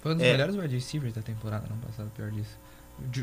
Foi 0.00 0.12
um 0.12 0.16
dos 0.16 0.24
é. 0.24 0.32
melhores 0.32 0.56
wide 0.56 0.74
receivers 0.74 1.14
da 1.14 1.22
temporada 1.22 1.66
ano 1.66 1.80
passado, 1.86 2.10
pior 2.16 2.30
disso. 2.30 2.58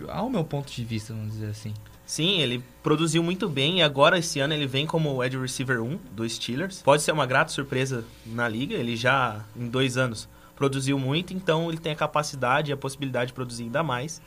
Ao 0.08 0.30
meu 0.30 0.44
ponto 0.44 0.72
de 0.72 0.84
vista, 0.84 1.14
vamos 1.14 1.34
dizer 1.34 1.48
assim. 1.48 1.74
Sim, 2.06 2.40
ele 2.40 2.64
produziu 2.82 3.22
muito 3.22 3.50
bem 3.50 3.80
e 3.80 3.84
agora 3.84 4.18
esse 4.18 4.40
ano 4.40 4.54
ele 4.54 4.66
vem 4.66 4.88
como 4.88 5.22
wide 5.22 5.38
receiver 5.38 5.82
1 5.82 6.00
do 6.12 6.28
Steelers. 6.28 6.82
Pode 6.82 7.04
ser 7.04 7.12
uma 7.12 7.26
grata 7.26 7.52
surpresa 7.52 8.06
na 8.26 8.48
liga, 8.48 8.76
ele 8.76 8.96
já 8.96 9.44
em 9.56 9.68
dois 9.68 9.98
anos 9.98 10.30
produziu 10.56 10.98
muito, 10.98 11.34
então 11.34 11.70
ele 11.70 11.78
tem 11.78 11.92
a 11.92 11.96
capacidade 11.96 12.72
e 12.72 12.74
a 12.74 12.78
possibilidade 12.78 13.28
de 13.28 13.34
produzir 13.34 13.64
ainda 13.64 13.84
mais. 13.84 14.22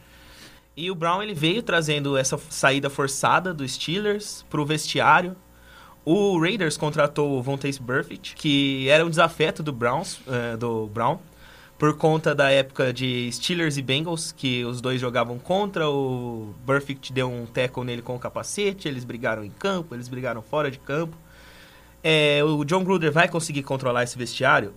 E 0.80 0.90
o 0.90 0.94
Brown 0.94 1.22
ele 1.22 1.34
veio 1.34 1.62
trazendo 1.62 2.16
essa 2.16 2.40
saída 2.48 2.88
forçada 2.88 3.52
do 3.52 3.68
Steelers 3.68 4.46
para 4.48 4.62
o 4.62 4.64
vestiário. 4.64 5.36
O 6.06 6.40
Raiders 6.40 6.78
contratou 6.78 7.38
o 7.38 7.42
Vontaze 7.42 7.78
Burfict, 7.78 8.34
que 8.34 8.88
era 8.88 9.04
um 9.04 9.10
desafeto 9.10 9.62
do 9.62 9.74
Browns, 9.74 10.18
uh, 10.20 10.56
do 10.56 10.86
Brown, 10.86 11.18
por 11.78 11.98
conta 11.98 12.34
da 12.34 12.50
época 12.50 12.94
de 12.94 13.30
Steelers 13.30 13.76
e 13.76 13.82
Bengals, 13.82 14.32
que 14.32 14.64
os 14.64 14.80
dois 14.80 14.98
jogavam 14.98 15.38
contra, 15.38 15.86
o 15.86 16.54
Burfict 16.64 17.12
deu 17.12 17.30
um 17.30 17.44
tackle 17.44 17.84
nele 17.84 18.00
com 18.00 18.16
o 18.16 18.18
capacete, 18.18 18.88
eles 18.88 19.04
brigaram 19.04 19.44
em 19.44 19.50
campo, 19.50 19.94
eles 19.94 20.08
brigaram 20.08 20.40
fora 20.40 20.70
de 20.70 20.78
campo. 20.78 21.14
É, 22.02 22.42
o 22.42 22.64
John 22.64 22.82
Gruder 22.82 23.12
vai 23.12 23.28
conseguir 23.28 23.64
controlar 23.64 24.04
esse 24.04 24.16
vestiário? 24.16 24.72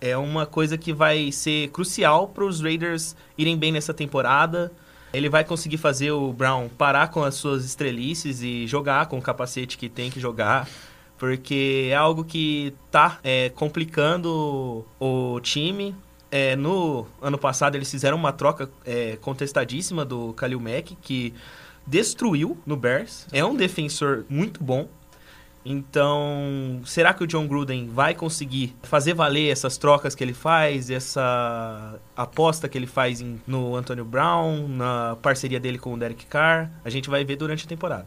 É 0.00 0.16
uma 0.16 0.46
coisa 0.46 0.76
que 0.76 0.92
vai 0.92 1.30
ser 1.30 1.68
crucial 1.68 2.26
para 2.26 2.44
os 2.44 2.60
Raiders 2.60 3.14
irem 3.38 3.56
bem 3.56 3.70
nessa 3.70 3.94
temporada. 3.94 4.72
Ele 5.14 5.28
vai 5.28 5.44
conseguir 5.44 5.78
fazer 5.78 6.10
o 6.10 6.32
Brown 6.32 6.68
parar 6.68 7.08
com 7.08 7.22
as 7.22 7.34
suas 7.34 7.64
estrelices 7.64 8.42
e 8.42 8.66
jogar 8.66 9.06
com 9.06 9.18
o 9.18 9.22
capacete 9.22 9.78
que 9.78 9.88
tem 9.88 10.10
que 10.10 10.20
jogar 10.20 10.68
porque 11.16 11.88
é 11.90 11.94
algo 11.94 12.24
que 12.24 12.74
está 12.86 13.18
é, 13.22 13.48
complicando 13.50 14.84
o 15.00 15.40
time. 15.40 15.94
É, 16.30 16.56
no 16.56 17.06
ano 17.22 17.38
passado 17.38 17.76
eles 17.76 17.90
fizeram 17.90 18.16
uma 18.16 18.32
troca 18.32 18.68
é, 18.84 19.16
contestadíssima 19.20 20.04
do 20.04 20.32
Kalil 20.32 20.60
Mack, 20.60 20.96
que 21.00 21.32
destruiu 21.86 22.58
no 22.66 22.76
Bears. 22.76 23.26
É 23.32 23.44
um 23.44 23.54
defensor 23.54 24.24
muito 24.28 24.62
bom. 24.62 24.88
Então, 25.64 26.82
será 26.84 27.14
que 27.14 27.24
o 27.24 27.26
John 27.26 27.46
Gruden 27.46 27.88
vai 27.88 28.14
conseguir 28.14 28.76
fazer 28.82 29.14
valer 29.14 29.50
essas 29.50 29.78
trocas 29.78 30.14
que 30.14 30.22
ele 30.22 30.34
faz, 30.34 30.90
essa 30.90 31.98
aposta 32.14 32.68
que 32.68 32.76
ele 32.76 32.86
faz 32.86 33.22
em, 33.22 33.40
no 33.46 33.74
Antonio 33.74 34.04
Brown, 34.04 34.68
na 34.68 35.16
parceria 35.22 35.58
dele 35.58 35.78
com 35.78 35.94
o 35.94 35.98
Derek 35.98 36.26
Carr? 36.26 36.70
A 36.84 36.90
gente 36.90 37.08
vai 37.08 37.24
ver 37.24 37.36
durante 37.36 37.64
a 37.64 37.68
temporada. 37.68 38.06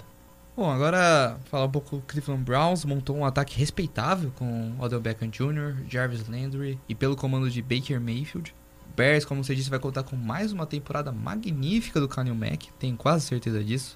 Bom, 0.56 0.70
agora 0.70 1.38
falar 1.52 1.66
um 1.66 1.72
pouco 1.72 1.98
do 1.98 2.02
Cleveland 2.04 2.44
Browns 2.44 2.84
montou 2.84 3.16
um 3.16 3.26
ataque 3.26 3.58
respeitável 3.58 4.32
com 4.36 4.74
Odell 4.80 5.00
Beckham 5.00 5.30
Jr., 5.30 5.84
Jarvis 5.88 6.28
Landry 6.28 6.80
e 6.90 6.96
pelo 6.96 7.16
comando 7.16 7.50
de 7.50 7.62
Baker 7.62 8.00
Mayfield. 8.02 8.54
Bears, 8.96 9.24
como 9.24 9.44
você 9.44 9.54
disse, 9.54 9.70
vai 9.70 9.78
contar 9.78 10.02
com 10.02 10.16
mais 10.16 10.52
uma 10.52 10.66
temporada 10.66 11.12
magnífica 11.12 12.00
do 12.00 12.08
Khalil 12.08 12.34
Mack, 12.34 12.70
tenho 12.80 12.98
quase 12.98 13.28
certeza 13.28 13.64
disso. 13.64 13.96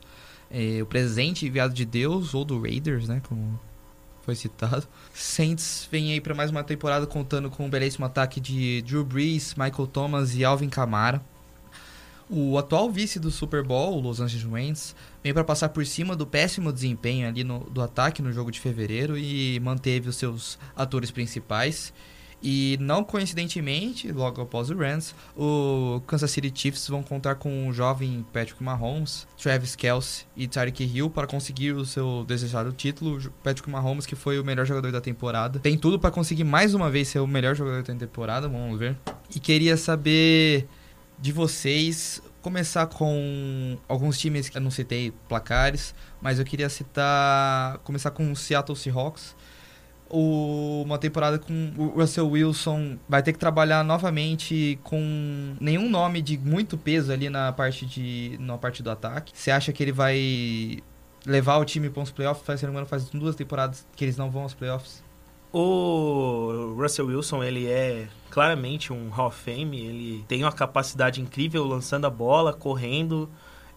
É, 0.52 0.82
o 0.82 0.86
presente 0.86 1.46
enviado 1.46 1.74
de 1.74 1.86
Deus 1.86 2.34
ou 2.34 2.44
do 2.44 2.62
Raiders, 2.62 3.08
né, 3.08 3.22
como 3.28 3.60
foi 4.24 4.36
citado. 4.36 4.88
Saints 5.14 5.88
vem 5.92 6.12
aí 6.12 6.22
para 6.22 6.36
mais 6.36 6.52
uma 6.52 6.64
temporada 6.64 7.08
contando 7.08 7.50
com 7.50 7.66
um 7.66 7.70
belíssimo 7.70 8.06
ataque 8.06 8.40
de 8.40 8.82
Drew 8.84 9.04
Brees, 9.04 9.56
Michael 9.56 9.88
Thomas 9.88 10.36
e 10.36 10.44
Alvin 10.44 10.70
Kamara. 10.70 11.22
O 12.30 12.58
atual 12.58 12.90
vice 12.90 13.20
do 13.20 13.30
Super 13.30 13.62
Bowl, 13.62 13.98
o 13.98 14.00
Los 14.00 14.22
Angeles 14.22 14.46
Rams, 14.46 14.96
vem 15.22 15.34
para 15.34 15.44
passar 15.44 15.68
por 15.70 15.86
cima 15.86 16.16
do 16.16 16.26
péssimo 16.26 16.72
desempenho 16.72 17.28
ali 17.28 17.44
no, 17.44 17.60
do 17.70 17.82
ataque 17.82 18.22
no 18.22 18.32
jogo 18.32 18.52
de 18.52 18.60
fevereiro 18.60 19.18
e 19.18 19.60
manteve 19.60 20.08
os 20.08 20.16
seus 20.16 20.58
atores 20.74 21.12
principais. 21.12 21.94
E 22.42 22.78
não 22.82 23.04
coincidentemente, 23.04 24.12
logo 24.12 24.42
após 24.42 24.70
o 24.70 24.76
Rams, 24.76 25.14
o 25.38 26.02
Kansas 26.08 26.32
City 26.32 26.52
Chiefs 26.54 26.88
vão 26.88 27.04
contar 27.04 27.36
com 27.36 27.68
o 27.68 27.74
jovem 27.74 28.26
Patrick 28.34 28.64
Mahomes, 28.64 29.28
Travis 29.38 29.76
Kelce 29.76 30.26
e 30.36 30.48
Tyreek 30.48 30.84
Hill 30.84 31.10
para 31.10 31.28
conseguir 31.28 31.74
o 31.74 31.86
seu 31.86 32.26
desejado 32.28 32.72
título. 32.72 33.32
Patrick 33.44 33.70
Mahomes, 33.70 34.06
que 34.06 34.16
foi 34.16 34.40
o 34.40 34.44
melhor 34.44 34.66
jogador 34.66 34.92
da 34.92 35.02
temporada, 35.02 35.60
tem 35.60 35.78
tudo 35.78 36.00
para 36.00 36.10
conseguir 36.10 36.44
mais 36.44 36.74
uma 36.74 36.90
vez 36.90 37.10
ser 37.10 37.20
o 37.20 37.28
melhor 37.28 37.56
jogador 37.56 37.84
da 37.84 37.94
temporada, 37.94 38.48
vamos 38.48 38.80
ver. 38.80 38.98
E 39.36 39.40
queria 39.40 39.78
saber 39.78 40.68
de 41.20 41.32
vocês. 41.32 42.22
Começar 42.42 42.88
com 42.88 43.78
alguns 43.88 44.18
times 44.18 44.50
que 44.50 44.58
eu 44.58 44.62
não 44.62 44.72
citei 44.72 45.14
placares, 45.30 45.94
mas 46.20 46.40
eu 46.40 46.46
queria 46.46 46.68
citar. 46.70 47.78
Começar 47.84 48.10
com 48.10 48.32
o 48.32 48.36
Seattle 48.36 48.76
Seahawks. 48.76 49.36
O, 50.14 50.84
uma 50.86 50.98
temporada 50.98 51.40
com 51.40 51.72
o 51.78 51.88
Russell 51.88 52.30
Wilson 52.30 52.98
vai 53.08 53.24
ter 53.24 53.32
que 53.32 53.40
trabalhar 53.40 53.82
novamente 53.82 54.78
com 54.84 55.56
nenhum 55.60 55.90
nome 55.90 56.22
de 56.22 56.38
muito 56.38 56.78
peso 56.78 57.14
ali 57.14 57.30
na 57.30 57.54
parte 57.54 57.86
de 57.86 58.36
na 58.40 58.58
parte 58.58 58.84
do 58.84 58.92
ataque. 58.92 59.32
Você 59.34 59.52
acha 59.52 59.72
que 59.72 59.82
ele 59.82 59.94
vai 59.94 60.80
levar 61.26 61.58
o 61.60 61.66
time 61.66 61.90
para 61.90 62.04
os 62.04 62.12
playoffs? 62.12 62.46
Faz, 62.46 62.60
se 62.60 62.86
faz 62.86 63.10
duas 63.10 63.36
temporadas 63.36 63.88
que 63.96 64.04
eles 64.04 64.18
não 64.18 64.30
vão 64.30 64.44
aos 64.44 64.54
playoffs. 64.54 65.02
O 65.54 66.76
Russell 66.78 67.08
Wilson, 67.08 67.44
ele 67.44 67.68
é 67.68 68.08
claramente 68.30 68.94
um 68.94 69.10
Hall 69.10 69.28
of 69.28 69.38
Fame, 69.38 69.86
ele 69.86 70.26
tem 70.28 70.44
uma 70.44 70.52
capacidade 70.52 71.20
incrível 71.20 71.66
lançando 71.66 72.06
a 72.06 72.10
bola, 72.10 72.54
correndo. 72.54 73.30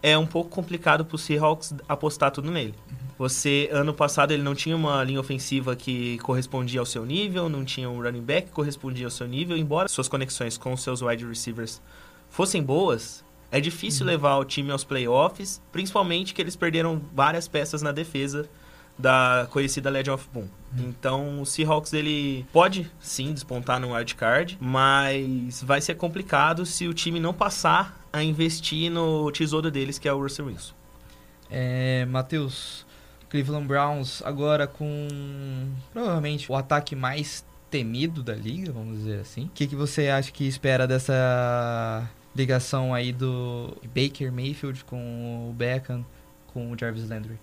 É 0.07 0.15
um 0.15 0.27
pouco 0.27 0.51
complicado 0.51 1.03
para 1.03 1.15
o 1.15 1.17
Seahawks 1.17 1.73
apostar 1.89 2.29
tudo 2.29 2.51
nele. 2.51 2.75
Você, 3.17 3.67
ano 3.71 3.91
passado, 3.91 4.33
ele 4.33 4.43
não 4.43 4.53
tinha 4.53 4.75
uma 4.75 5.03
linha 5.03 5.19
ofensiva 5.19 5.75
que 5.75 6.19
correspondia 6.19 6.79
ao 6.79 6.85
seu 6.85 7.03
nível, 7.03 7.49
não 7.49 7.65
tinha 7.65 7.89
um 7.89 7.99
running 7.99 8.21
back 8.21 8.49
que 8.49 8.53
correspondia 8.53 9.07
ao 9.07 9.09
seu 9.09 9.27
nível, 9.27 9.57
embora 9.57 9.89
suas 9.89 10.07
conexões 10.07 10.59
com 10.59 10.77
seus 10.77 11.01
wide 11.01 11.25
receivers 11.25 11.81
fossem 12.29 12.61
boas, 12.61 13.25
é 13.51 13.59
difícil 13.59 14.05
uhum. 14.05 14.11
levar 14.11 14.37
o 14.37 14.45
time 14.45 14.69
aos 14.69 14.83
playoffs, 14.83 15.59
principalmente 15.71 16.35
que 16.35 16.41
eles 16.43 16.55
perderam 16.55 17.01
várias 17.11 17.47
peças 17.47 17.81
na 17.81 17.91
defesa 17.91 18.47
da 18.97 19.47
conhecida 19.51 19.89
Legend 19.89 20.11
of 20.11 20.29
Boom. 20.33 20.47
Então, 20.77 21.41
o 21.41 21.45
Seahawks 21.45 21.93
ele 21.93 22.45
pode 22.51 22.89
sim 22.99 23.33
despontar 23.33 23.79
no 23.79 23.93
wildcard, 23.93 24.57
mas 24.59 25.63
vai 25.63 25.79
ser 25.79 25.95
complicado 25.95 26.65
se 26.65 26.87
o 26.87 26.93
time 26.93 27.19
não 27.19 27.33
passar 27.33 27.97
a 28.11 28.23
investir 28.23 28.89
no 28.91 29.31
tesouro 29.31 29.71
deles, 29.71 29.97
que 29.97 30.07
é 30.07 30.13
o 30.13 30.21
Russell 30.21 30.47
Wilson. 30.47 30.73
É, 31.49 32.05
Matheus, 32.05 32.85
Cleveland 33.29 33.67
Browns 33.67 34.21
agora 34.23 34.67
com 34.67 35.07
provavelmente 35.93 36.51
o 36.51 36.55
ataque 36.55 36.95
mais 36.95 37.45
temido 37.69 38.23
da 38.23 38.33
liga, 38.33 38.71
vamos 38.71 38.99
dizer 38.99 39.19
assim. 39.19 39.45
O 39.45 39.49
que, 39.49 39.67
que 39.67 39.75
você 39.75 40.07
acha 40.07 40.31
que 40.31 40.47
espera 40.47 40.87
dessa 40.87 42.09
ligação 42.35 42.93
aí 42.93 43.11
do 43.11 43.75
Baker 43.85 44.31
Mayfield 44.31 44.83
com 44.85 45.49
o 45.49 45.53
Beckham, 45.53 46.05
com 46.47 46.71
o 46.71 46.77
Jarvis 46.77 47.09
Landry? 47.09 47.37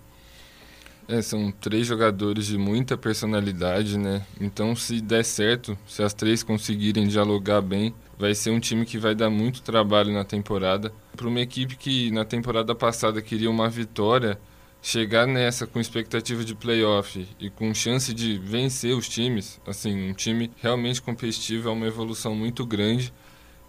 É, 1.07 1.21
são 1.21 1.51
três 1.51 1.85
jogadores 1.85 2.47
de 2.47 2.57
muita 2.57 2.97
personalidade, 2.97 3.97
né? 3.97 4.25
Então, 4.39 4.75
se 4.75 5.01
der 5.01 5.23
certo, 5.23 5.77
se 5.85 6.01
as 6.01 6.13
três 6.13 6.43
conseguirem 6.43 7.07
dialogar 7.07 7.61
bem, 7.61 7.93
vai 8.17 8.33
ser 8.33 8.51
um 8.51 8.59
time 8.59 8.85
que 8.85 8.97
vai 8.97 9.13
dar 9.13 9.29
muito 9.29 9.61
trabalho 9.61 10.13
na 10.13 10.23
temporada. 10.23 10.93
Para 11.15 11.27
uma 11.27 11.41
equipe 11.41 11.75
que 11.75 12.09
na 12.11 12.23
temporada 12.23 12.73
passada 12.73 13.21
queria 13.21 13.49
uma 13.49 13.69
vitória, 13.69 14.39
chegar 14.81 15.25
nessa 15.25 15.65
com 15.65 15.79
expectativa 15.79 16.43
de 16.43 16.53
playoff 16.55 17.27
e 17.39 17.49
com 17.49 17.73
chance 17.73 18.13
de 18.13 18.37
vencer 18.37 18.95
os 18.95 19.07
times, 19.07 19.59
assim, 19.65 20.09
um 20.09 20.13
time 20.13 20.51
realmente 20.61 21.01
competitivo 21.01 21.69
é 21.69 21.71
uma 21.71 21.87
evolução 21.87 22.35
muito 22.35 22.65
grande. 22.65 23.13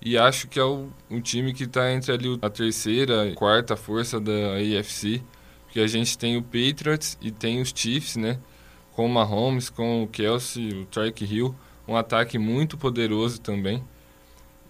E 0.04 0.18
acho 0.18 0.48
que 0.48 0.58
é 0.58 0.64
o, 0.64 0.88
um 1.10 1.20
time 1.20 1.54
que 1.54 1.64
está 1.64 1.90
entre 1.92 2.12
ali 2.12 2.38
a 2.42 2.50
terceira 2.50 3.26
e 3.26 3.34
quarta 3.34 3.74
força 3.74 4.20
da 4.20 4.32
AFC 4.56 5.22
porque 5.74 5.80
a 5.80 5.88
gente 5.88 6.16
tem 6.16 6.36
o 6.36 6.42
Patriots 6.42 7.18
e 7.20 7.32
tem 7.32 7.60
os 7.60 7.72
Chiefs, 7.74 8.14
né? 8.14 8.38
Com 8.92 9.06
o 9.06 9.08
Mahomes, 9.08 9.68
com 9.68 10.04
o 10.04 10.06
Kelsey, 10.06 10.68
o 10.68 10.84
Tyreek 10.84 11.24
Hill, 11.24 11.52
um 11.88 11.96
ataque 11.96 12.38
muito 12.38 12.78
poderoso 12.78 13.40
também. 13.40 13.82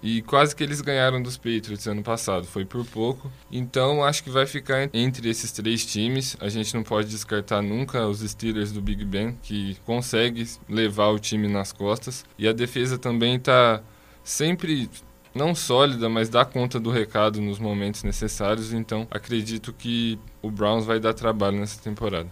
E 0.02 0.22
quase 0.22 0.56
que 0.56 0.64
eles 0.64 0.80
ganharam 0.80 1.22
dos 1.22 1.36
Patriots 1.36 1.86
ano 1.86 2.02
passado, 2.02 2.46
foi 2.46 2.64
por 2.64 2.86
pouco. 2.86 3.30
Então 3.52 4.02
acho 4.02 4.24
que 4.24 4.30
vai 4.30 4.46
ficar 4.46 4.88
entre 4.94 5.28
esses 5.28 5.52
três 5.52 5.84
times. 5.84 6.38
A 6.40 6.48
gente 6.48 6.74
não 6.74 6.82
pode 6.82 7.10
descartar 7.10 7.60
nunca 7.60 8.06
os 8.06 8.20
Steelers 8.20 8.72
do 8.72 8.80
Big 8.80 9.04
Ben, 9.04 9.36
que 9.42 9.76
consegue 9.84 10.48
levar 10.66 11.08
o 11.08 11.18
time 11.18 11.48
nas 11.48 11.70
costas. 11.70 12.24
E 12.38 12.48
a 12.48 12.52
defesa 12.54 12.96
também 12.96 13.36
está 13.36 13.82
sempre 14.22 14.88
não 15.34 15.54
sólida, 15.54 16.08
mas 16.08 16.28
dá 16.28 16.44
conta 16.44 16.78
do 16.78 16.90
recado 16.90 17.40
nos 17.40 17.58
momentos 17.58 18.02
necessários. 18.02 18.72
Então 18.72 19.06
acredito 19.10 19.72
que 19.72 20.18
o 20.40 20.50
Browns 20.50 20.84
vai 20.84 21.00
dar 21.00 21.12
trabalho 21.12 21.58
nessa 21.58 21.80
temporada. 21.80 22.28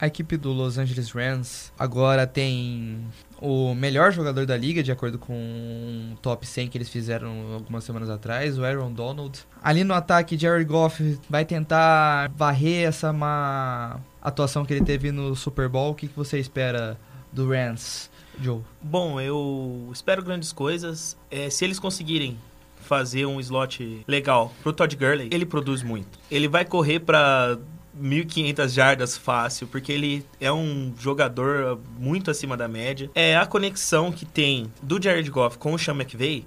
A 0.00 0.06
equipe 0.06 0.36
do 0.36 0.52
Los 0.52 0.78
Angeles 0.78 1.10
Rams 1.10 1.72
agora 1.76 2.24
tem 2.24 3.04
o 3.42 3.74
melhor 3.74 4.12
jogador 4.12 4.46
da 4.46 4.56
liga, 4.56 4.80
de 4.80 4.92
acordo 4.92 5.18
com 5.18 6.12
o 6.12 6.16
top 6.18 6.46
100 6.46 6.68
que 6.68 6.78
eles 6.78 6.88
fizeram 6.88 7.54
algumas 7.54 7.82
semanas 7.82 8.08
atrás, 8.08 8.56
o 8.56 8.64
Aaron 8.64 8.92
Donald. 8.92 9.40
Ali 9.60 9.82
no 9.82 9.92
ataque, 9.92 10.38
Jared 10.38 10.64
Goff 10.66 11.18
vai 11.28 11.44
tentar 11.44 12.30
varrer 12.36 12.86
essa 12.86 13.12
má 13.12 13.98
atuação 14.22 14.64
que 14.64 14.72
ele 14.72 14.84
teve 14.84 15.10
no 15.10 15.34
Super 15.34 15.68
Bowl. 15.68 15.90
O 15.90 15.94
que, 15.96 16.06
que 16.06 16.16
você 16.16 16.38
espera 16.38 16.96
do 17.32 17.48
Rams? 17.48 18.08
Joe? 18.40 18.60
Bom, 18.80 19.20
eu 19.20 19.90
espero 19.92 20.22
grandes 20.22 20.52
coisas. 20.52 21.16
É, 21.30 21.50
se 21.50 21.64
eles 21.64 21.78
conseguirem 21.78 22.38
fazer 22.80 23.26
um 23.26 23.38
slot 23.40 24.04
legal 24.06 24.52
pro 24.62 24.72
Todd 24.72 24.94
Gurley, 24.96 25.28
ele 25.30 25.44
produz 25.44 25.82
muito. 25.82 26.18
Ele 26.30 26.48
vai 26.48 26.64
correr 26.64 27.00
para 27.00 27.58
1.500 28.00 28.68
jardas 28.68 29.16
fácil, 29.16 29.66
porque 29.66 29.92
ele 29.92 30.24
é 30.40 30.52
um 30.52 30.94
jogador 30.98 31.78
muito 31.98 32.30
acima 32.30 32.56
da 32.56 32.68
média. 32.68 33.10
É 33.14 33.36
a 33.36 33.46
conexão 33.46 34.12
que 34.12 34.24
tem 34.24 34.72
do 34.82 35.02
Jared 35.02 35.30
Goff 35.30 35.58
com 35.58 35.74
o 35.74 35.78
Sean 35.78 35.94
McVay 35.94 36.46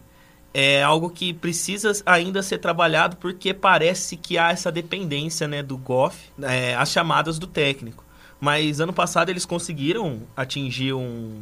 é 0.53 0.83
algo 0.83 1.09
que 1.09 1.33
precisa 1.33 1.91
ainda 2.05 2.43
ser 2.43 2.57
trabalhado, 2.57 3.15
porque 3.17 3.53
parece 3.53 4.17
que 4.17 4.37
há 4.37 4.51
essa 4.51 4.71
dependência 4.71 5.47
né, 5.47 5.63
do 5.63 5.77
Goff, 5.77 6.17
é, 6.41 6.75
as 6.75 6.91
chamadas 6.91 7.39
do 7.39 7.47
técnico. 7.47 8.03
Mas 8.39 8.79
ano 8.79 8.91
passado 8.91 9.29
eles 9.29 9.45
conseguiram 9.45 10.21
atingir 10.35 10.93
um 10.93 11.39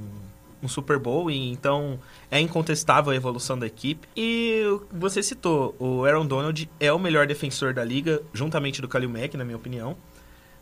um 0.61 0.67
Super 0.67 0.99
Bowl, 0.99 1.29
e 1.31 1.51
então 1.51 1.99
é 2.29 2.39
incontestável 2.39 3.11
a 3.11 3.15
evolução 3.15 3.57
da 3.57 3.67
equipe. 3.67 4.07
E 4.15 4.63
você 4.91 5.23
citou, 5.23 5.75
o 5.79 6.05
Aaron 6.05 6.25
Donald 6.25 6.69
é 6.79 6.91
o 6.91 6.99
melhor 6.99 7.27
defensor 7.27 7.73
da 7.73 7.83
liga, 7.83 8.21
juntamente 8.33 8.81
do 8.81 8.87
Kalil 8.87 9.09
Mack, 9.09 9.35
na 9.35 9.45
minha 9.45 9.57
opinião. 9.57 9.95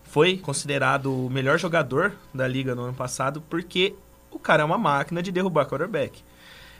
Foi 0.03 0.37
considerado 0.37 1.13
o 1.13 1.29
melhor 1.29 1.59
jogador 1.59 2.13
da 2.33 2.47
liga 2.47 2.73
no 2.73 2.83
ano 2.83 2.93
passado, 2.93 3.41
porque 3.49 3.93
o 4.31 4.39
cara 4.39 4.63
é 4.63 4.65
uma 4.65 4.77
máquina 4.77 5.21
de 5.21 5.31
derrubar 5.31 5.65
quarterback. 5.65 6.21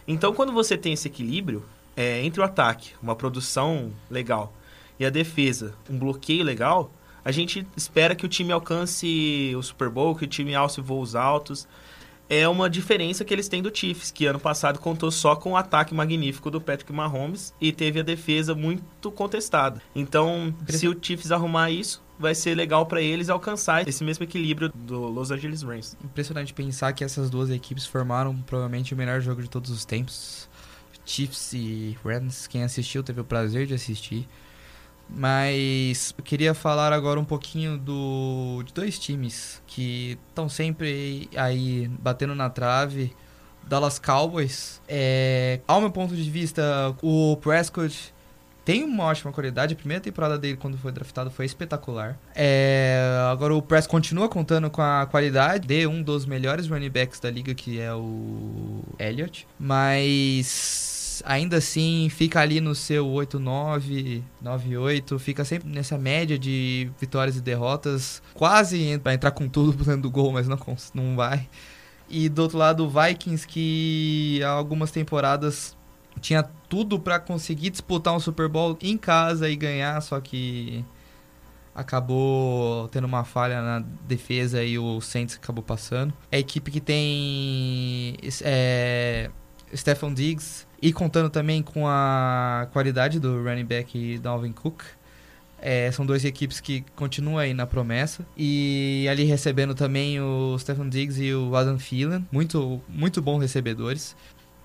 Então, 0.08 0.34
quando 0.34 0.54
você 0.54 0.78
tem 0.78 0.94
esse 0.94 1.08
equilíbrio 1.08 1.66
é, 1.96 2.24
entre 2.24 2.40
o 2.40 2.44
ataque, 2.44 2.92
uma 3.02 3.16
produção 3.16 3.92
legal, 4.10 4.54
e 5.00 5.06
a 5.06 5.10
defesa, 5.10 5.74
um 5.90 5.98
bloqueio 5.98 6.44
legal, 6.44 6.92
a 7.28 7.32
gente 7.32 7.68
espera 7.76 8.16
que 8.16 8.26
o 8.26 8.30
time 8.30 8.54
alcance 8.54 9.54
o 9.56 9.62
Super 9.62 9.90
Bowl, 9.90 10.16
que 10.16 10.24
o 10.24 10.28
time 10.28 10.56
alce 10.56 10.80
voos 10.80 11.14
altos. 11.14 11.68
É 12.30 12.48
uma 12.48 12.70
diferença 12.70 13.24
que 13.24 13.34
eles 13.34 13.48
têm 13.48 13.62
do 13.62 13.76
Chiefs, 13.76 14.12
que 14.12 14.26
ano 14.26 14.40
passado 14.40 14.80
contou 14.80 15.10
só 15.10 15.36
com 15.36 15.52
o 15.52 15.58
ataque 15.58 15.94
magnífico 15.94 16.52
do 16.52 16.60
Patrick 16.60 16.92
Mahomes 16.92 17.54
e 17.60 17.72
teve 17.72 18.02
a 18.02 18.04
defesa 18.04 18.54
muito 18.54 19.10
contestada. 19.12 19.82
Então, 19.96 20.54
se 20.68 20.88
o 20.88 20.98
Chiefs 21.02 21.32
arrumar 21.32 21.72
isso, 21.72 22.04
vai 22.20 22.36
ser 22.36 22.56
legal 22.56 22.86
para 22.86 23.02
eles 23.02 23.30
alcançar 23.30 23.88
esse 23.88 24.04
mesmo 24.04 24.24
equilíbrio 24.24 24.70
do 24.74 25.08
Los 25.08 25.32
Angeles 25.32 25.62
Rams. 25.62 25.96
Impressionante 26.04 26.54
pensar 26.54 26.92
que 26.94 27.04
essas 27.04 27.30
duas 27.30 27.50
equipes 27.50 27.86
formaram 27.86 28.36
provavelmente 28.42 28.94
o 28.94 28.98
melhor 28.98 29.22
jogo 29.22 29.42
de 29.42 29.50
todos 29.50 29.70
os 29.70 29.86
tempos. 29.86 30.50
Chiefs 31.06 31.54
e 31.54 31.98
Rams, 32.04 32.48
quem 32.48 32.64
assistiu 32.64 33.02
teve 33.02 33.22
o 33.22 33.24
prazer 33.24 33.66
de 33.66 33.74
assistir. 33.74 34.28
Mas 35.10 36.14
eu 36.18 36.24
queria 36.24 36.54
falar 36.54 36.92
agora 36.92 37.20
um 37.20 37.26
pouquinho 37.26 37.78
do, 37.78 38.62
de 38.66 38.74
dois 38.74 39.00
times 39.00 39.62
que 39.66 40.18
estão 40.30 40.50
sempre 40.50 41.30
aí 41.36 41.88
batendo 42.00 42.36
na 42.36 42.50
trave. 42.50 43.14
Dallas 43.68 44.00
Cowboys. 44.00 44.82
É, 44.88 45.60
ao 45.68 45.82
meu 45.82 45.92
ponto 45.92 46.16
de 46.16 46.30
vista, 46.30 46.96
o 47.02 47.38
Prescott 47.42 48.14
tem 48.68 48.84
uma 48.84 49.06
ótima 49.06 49.32
qualidade. 49.32 49.74
A 49.74 49.78
primeira 49.78 50.02
temporada 50.02 50.38
dele, 50.38 50.58
quando 50.58 50.78
foi 50.78 50.92
draftado, 50.92 51.32
foi 51.32 51.46
espetacular. 51.46 52.18
É, 52.36 53.00
agora 53.32 53.56
o 53.56 53.62
Prescott 53.62 53.92
continua 53.92 54.28
contando 54.28 54.70
com 54.70 54.82
a 54.82 55.06
qualidade 55.06 55.68
de 55.68 55.88
um 55.88 56.02
dos 56.02 56.26
melhores 56.26 56.68
running 56.68 56.90
backs 56.90 57.20
da 57.20 57.32
liga, 57.32 57.54
que 57.54 57.80
é 57.80 57.94
o 57.94 58.84
Elliott. 59.00 59.48
Mas 59.60 60.97
ainda 61.26 61.58
assim 61.58 62.10
fica 62.10 62.40
ali 62.40 62.60
no 62.60 62.76
seu 62.76 63.06
8-9, 63.08 64.22
9-8, 64.44 65.20
fica 65.20 65.44
sempre 65.46 65.70
nessa 65.70 65.98
média 65.98 66.38
de 66.38 66.90
vitórias 67.00 67.38
e 67.38 67.42
derrotas, 67.42 68.22
quase 68.34 68.98
vai 68.98 69.16
entrar 69.16 69.32
com 69.32 69.48
tudo 69.48 69.72
dentro 69.84 70.04
do 70.04 70.12
gol, 70.12 70.32
mas 70.32 70.48
não, 70.48 70.60
não 70.94 71.16
vai. 71.16 71.48
E 72.10 72.30
do 72.30 72.42
outro 72.44 72.58
lado, 72.58 72.86
o 72.86 72.90
Vikings, 72.90 73.46
que 73.48 74.42
há 74.44 74.50
algumas 74.50 74.92
temporadas 74.92 75.76
tinha 76.20 76.44
tudo 76.70 77.00
para 77.00 77.20
conseguir 77.20 77.70
disputar 77.70 78.16
um 78.16 78.20
Super 78.20 78.48
Bowl 78.48 78.78
em 78.82 78.98
casa 78.98 79.50
e 79.50 79.56
ganhar, 79.56 80.02
só 80.02 80.20
que 80.20 80.84
acabou 81.76 82.88
tendo 82.88 83.06
uma 83.06 83.24
falha 83.24 83.62
na 83.62 83.80
defesa 84.08 84.64
e 84.64 84.80
o 84.80 85.00
Saints 85.00 85.36
acabou 85.36 85.64
passando. 85.64 86.14
É 86.32 86.38
a 86.38 86.40
equipe 86.40 86.72
que 86.72 86.82
tem 86.82 88.18
é, 88.42 89.30
Stefan 89.76 90.14
Diggs, 90.14 90.67
e 90.82 90.94
contando 90.94 91.30
também 91.30 91.62
com 91.62 91.88
a 91.88 92.68
qualidade 92.72 93.20
do 93.20 93.44
running 93.44 93.66
back 93.66 94.18
Dalvin 94.20 94.52
Cook. 94.52 94.84
É, 95.60 95.92
são 95.92 96.06
duas 96.06 96.24
equipes 96.24 96.60
que 96.60 96.86
continuam 96.96 97.38
aí 97.38 97.54
na 97.54 97.66
promessa. 97.66 98.26
E 98.38 99.08
ali 99.10 99.24
recebendo 99.24 99.74
também 99.74 100.22
o 100.22 100.58
Stephen 100.60 100.90
Diggs 100.90 101.22
e 101.22 101.34
o 101.34 101.56
Adam 101.56 101.78
Thielen. 101.78 102.28
Muito, 102.32 102.82
muito 102.88 103.22
bons 103.22 103.40
recebedores. 103.40 104.16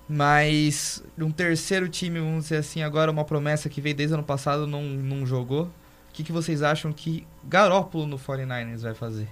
Mas 0.07 1.03
um 1.17 1.31
terceiro 1.31 1.89
time, 1.89 2.19
vamos 2.19 2.43
dizer 2.43 2.57
assim, 2.57 2.83
agora 2.83 3.09
uma 3.09 3.23
promessa 3.23 3.69
que 3.69 3.81
veio 3.81 3.95
desde 3.95 4.13
o 4.13 4.17
ano 4.17 4.23
passado, 4.23 4.67
não, 4.67 4.83
não 4.83 5.25
jogou. 5.25 5.63
O 5.63 5.71
que, 6.13 6.23
que 6.23 6.31
vocês 6.31 6.61
acham 6.61 6.93
que 6.93 7.25
Garópolo 7.43 8.05
no 8.05 8.19
49ers 8.19 8.81
vai 8.81 8.93
fazer? 8.93 9.27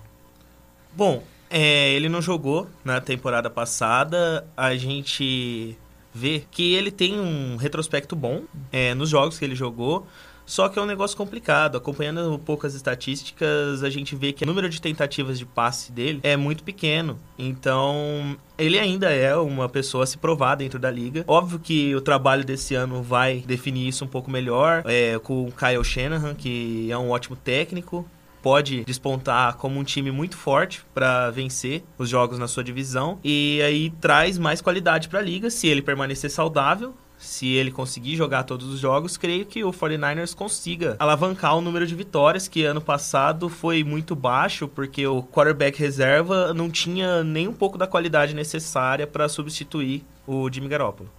Bom, 0.96 1.24
é, 1.48 1.92
ele 1.92 2.10
não 2.10 2.22
jogou 2.22 2.68
na 2.84 3.00
temporada 3.00 3.50
passada. 3.50 4.48
A 4.58 4.76
gente 4.76 5.78
vê 6.14 6.44
que 6.52 6.74
ele 6.74 6.92
tem 6.92 7.20
um 7.20 7.56
retrospecto 7.56 8.16
bom 8.16 8.44
é, 8.72 8.94
nos 8.94 9.10
jogos 9.10 9.38
que 9.40 9.46
ele 9.46 9.56
jogou. 9.56 10.08
Só 10.46 10.68
que 10.68 10.78
é 10.78 10.82
um 10.82 10.86
negócio 10.86 11.16
complicado. 11.16 11.78
Acompanhando 11.78 12.38
poucas 12.40 12.76
estatísticas, 12.76 13.84
a 13.84 13.90
gente 13.90 14.16
vê 14.16 14.34
que 14.34 14.44
o 14.44 14.48
número 14.48 14.68
de 14.68 14.82
tentativas 14.82 15.40
de 15.40 15.46
passe 15.46 15.92
dele 15.92 16.20
é 16.24 16.36
muito 16.36 16.64
pequeno. 16.64 17.18
Então, 17.38 18.38
ele 18.58 18.78
ainda 18.78 19.10
é 19.10 19.36
uma 19.36 19.70
pessoa 19.70 20.04
a 20.04 20.08
se 20.08 20.18
provar 20.18 20.56
dentro 20.56 20.78
da 20.78 20.92
liga. 20.92 21.24
Óbvio 21.28 21.60
que 21.60 21.96
o 21.96 22.02
trabalho 22.02 22.44
desse 22.44 22.76
ano 22.76 23.02
vai 23.02 23.44
definir 23.48 23.88
isso 23.88 24.04
um 24.04 24.08
pouco 24.08 24.30
melhor. 24.30 24.84
É, 24.86 25.18
com 25.20 25.46
o 25.46 25.52
Kyle 25.54 25.84
Shanahan, 25.84 26.36
que 26.36 26.92
é 26.92 26.98
um 26.98 27.12
ótimo 27.12 27.36
técnico 27.36 28.06
pode 28.42 28.84
despontar 28.86 29.56
como 29.56 29.80
um 29.80 29.84
time 29.84 30.12
muito 30.12 30.38
forte 30.38 30.84
para 30.94 31.30
vencer 31.30 31.84
os 31.98 32.10
jogos 32.10 32.40
na 32.40 32.48
sua 32.48 32.64
divisão 32.64 33.20
e 33.24 33.62
aí 33.64 33.90
traz 34.02 34.38
mais 34.38 34.62
qualidade 34.62 35.08
para 35.08 35.20
a 35.20 35.22
liga 35.22 35.50
se 35.50 35.68
ele 35.68 35.82
permanecer 35.82 36.30
saudável. 36.30 36.94
Se 37.18 37.48
ele 37.50 37.70
conseguir 37.70 38.16
jogar 38.16 38.44
todos 38.46 38.66
os 38.68 38.80
jogos, 38.80 39.16
creio 39.16 39.46
que 39.46 39.64
o 39.64 39.72
49ers 39.72 40.36
consiga 40.36 40.96
alavancar 40.98 41.56
o 41.56 41.62
número 41.62 41.86
de 41.86 41.94
vitórias, 41.94 42.48
que 42.48 42.66
ano 42.66 42.82
passado 42.82 43.48
foi 43.48 43.84
muito 43.84 44.16
baixo, 44.16 44.68
porque 44.68 45.06
o 45.06 45.22
quarterback 45.22 45.78
reserva 45.78 46.52
não 46.52 46.68
tinha 46.68 47.24
nem 47.24 47.48
um 47.48 47.54
pouco 47.54 47.78
da 47.78 47.86
qualidade 47.86 48.34
necessária 48.34 49.06
para 49.06 49.30
substituir 49.30 50.04
o 50.26 50.50
Jimmy 50.52 50.68
Garoppolo. 50.68 51.12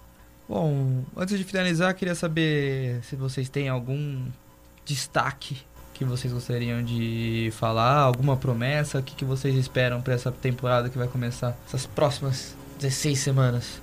Bom, 0.47 1.05
antes 1.15 1.37
de 1.37 1.45
finalizar, 1.45 1.95
queria 1.95 2.15
saber 2.15 3.01
se 3.03 3.15
vocês 3.15 3.47
têm 3.47 3.69
algum 3.69 4.25
destaque 4.83 5.59
que 6.03 6.09
vocês 6.09 6.33
gostariam 6.33 6.83
de 6.83 7.49
falar? 7.53 7.99
Alguma 7.99 8.37
promessa? 8.37 8.99
O 8.99 9.03
que, 9.03 9.15
que 9.15 9.25
vocês 9.25 9.55
esperam 9.55 10.01
para 10.01 10.13
essa 10.13 10.31
temporada 10.31 10.89
que 10.89 10.97
vai 10.97 11.07
começar? 11.07 11.57
Essas 11.67 11.85
próximas 11.85 12.55
16 12.79 13.19
semanas? 13.19 13.81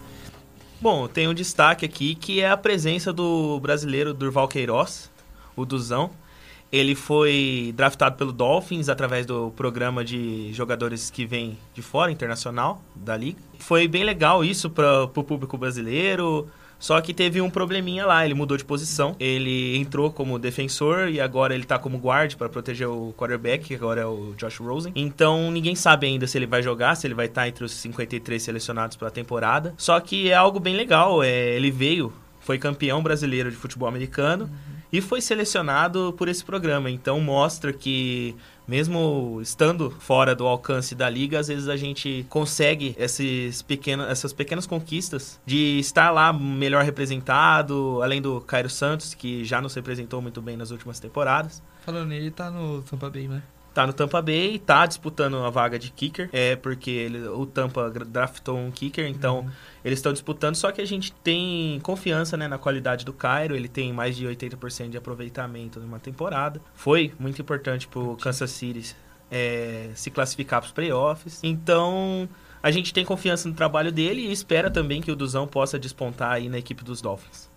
Bom, 0.81 1.07
tem 1.09 1.29
um 1.29 1.35
destaque 1.35 1.85
aqui 1.85 2.15
que 2.15 2.41
é 2.41 2.51
a 2.51 2.57
presença 2.57 3.13
do 3.13 3.61
brasileiro 3.61 4.15
Durval 4.15 4.49
Queiroz, 4.49 5.11
o 5.55 5.67
Duzão. 5.67 6.11
Ele 6.73 6.95
foi 6.95 7.75
draftado 7.77 8.17
pelo 8.17 8.33
Dolphins 8.33 8.89
através 8.89 9.27
do 9.27 9.51
programa 9.51 10.05
de 10.05 10.53
jogadores 10.53 11.11
que 11.11 11.27
vêm 11.27 11.59
de 11.75 11.83
fora, 11.83 12.13
internacional, 12.13 12.81
da 12.95 13.17
liga. 13.17 13.39
Foi 13.59 13.89
bem 13.89 14.05
legal 14.05 14.45
isso 14.45 14.71
para 14.71 15.03
o 15.03 15.09
público 15.09 15.59
brasileiro. 15.59 16.49
Só 16.81 16.99
que 17.03 17.13
teve 17.13 17.41
um 17.43 17.51
probleminha 17.51 18.07
lá, 18.07 18.25
ele 18.25 18.35
mudou 18.35 18.57
de 18.57 18.65
posição. 18.65 19.15
Ele 19.21 19.77
entrou 19.77 20.11
como 20.11 20.39
defensor 20.39 21.09
e 21.09 21.21
agora 21.21 21.55
ele 21.55 21.65
tá 21.65 21.79
como 21.79 21.99
guard 21.99 22.35
para 22.37 22.49
proteger 22.49 22.89
o 22.89 23.13
quarterback, 23.17 23.67
que 23.67 23.75
agora 23.75 24.01
é 24.01 24.07
o 24.07 24.35
Josh 24.37 24.59
Rosen. 24.59 24.93
Então 24.97 25.51
ninguém 25.51 25.77
sabe 25.77 26.07
ainda 26.07 26.27
se 26.27 26.39
ele 26.39 26.47
vai 26.47 26.63
jogar, 26.63 26.95
se 26.97 27.07
ele 27.07 27.15
vai 27.15 27.27
estar 27.27 27.43
tá 27.43 27.49
entre 27.49 27.65
os 27.65 27.73
53 27.73 28.43
selecionados 28.43 28.97
pela 28.97 29.11
temporada. 29.11 29.75
Só 29.77 30.01
que 30.01 30.31
é 30.31 30.35
algo 30.35 30.59
bem 30.59 30.75
legal, 30.75 31.23
é, 31.23 31.55
ele 31.55 31.71
veio, 31.71 32.11
foi 32.41 32.59
campeão 32.59 33.03
brasileiro 33.03 33.51
de 33.51 33.57
futebol 33.57 33.87
americano. 33.87 34.45
Uhum 34.45 34.80
e 34.93 35.01
foi 35.01 35.21
selecionado 35.21 36.15
por 36.17 36.29
esse 36.29 36.45
programa. 36.45 36.91
Então 36.91 37.21
mostra 37.21 37.73
que 37.73 38.35
mesmo 38.67 39.41
estando 39.43 39.91
fora 39.91 40.35
do 40.35 40.47
alcance 40.47 40.95
da 40.95 41.11
liga, 41.11 41.41
às 41.41 41.49
vezes 41.49 41.69
a 41.69 41.77
gente 41.77 42.25
consegue 42.29 42.95
esses 42.99 43.63
pequenos, 43.63 44.09
essas 44.09 44.33
pequenas 44.33 44.67
conquistas 44.67 45.41
de 45.45 45.79
estar 45.81 46.11
lá 46.11 46.33
melhor 46.33 46.85
representado, 46.85 48.01
além 48.03 48.23
do 48.23 48.41
Cairo 48.41 48.71
Santos, 48.71 49.13
que 49.13 49.45
já 49.45 49.61
nos 49.61 49.75
representou 49.75 50.23
muito 50.23 50.41
bem 50.41 50.57
nas 50.57 50.71
últimas 50.71 51.01
temporadas. 51.01 51.61
Falando 51.81 52.09
nele, 52.09 52.31
tá 52.31 52.51
no 52.51 52.83
Tampa 52.83 53.11
Bay, 53.11 53.27
né? 53.27 53.43
Tá 53.73 53.87
no 53.87 53.93
Tampa 53.93 54.21
Bay, 54.21 54.59
tá 54.59 54.87
disputando 54.87 55.37
a 55.39 55.51
vaga 55.51 55.79
de 55.79 55.91
kicker, 55.91 56.29
é 56.33 56.57
porque 56.57 56.91
ele, 56.91 57.29
o 57.29 57.47
Tampa 57.47 57.91
draftou 57.91 58.59
um 58.59 58.71
kicker, 58.71 59.07
então 59.07 59.41
uhum. 59.41 59.51
eles 59.85 59.99
estão 59.99 60.13
disputando, 60.13 60.57
só 60.57 60.73
que 60.73 60.81
a 60.81 60.87
gente 60.87 61.13
tem 61.13 61.79
confiança 61.81 62.37
né, 62.37 62.49
na 62.49 62.59
qualidade 62.59 63.05
do 63.05 63.13
Cairo, 63.13 63.55
ele 63.55 63.69
tem 63.69 63.93
mais 63.93 64.17
de 64.17 64.27
80% 64.27 64.91
de 64.91 64.97
aproveitamento 64.97 65.81
numa 65.81 65.99
temporada. 65.99 66.61
Foi 66.75 67.13
muito 67.19 67.41
importante 67.41 67.87
pro 67.87 68.17
Kansas 68.17 68.51
City 68.51 68.95
é, 69.31 69.91
se 69.95 70.11
classificar 70.11 70.61
para 70.61 70.67
os 70.67 70.73
playoffs. 70.73 71.41
Então, 71.43 72.29
a 72.63 72.71
gente 72.71 72.93
tem 72.93 73.05
confiança 73.05 73.49
no 73.49 73.55
trabalho 73.55 73.93
dele 73.93 74.23
e 74.23 74.33
espera 74.33 74.71
também 74.71 75.01
que 75.01 75.11
o 75.11 75.17
Duzão 75.17 75.47
possa 75.47 75.79
despontar 75.79 76.33
aí 76.33 76.49
na 76.49 76.59
equipe 76.59 76.85
dos 76.85 77.01
Dolphins. 77.01 77.50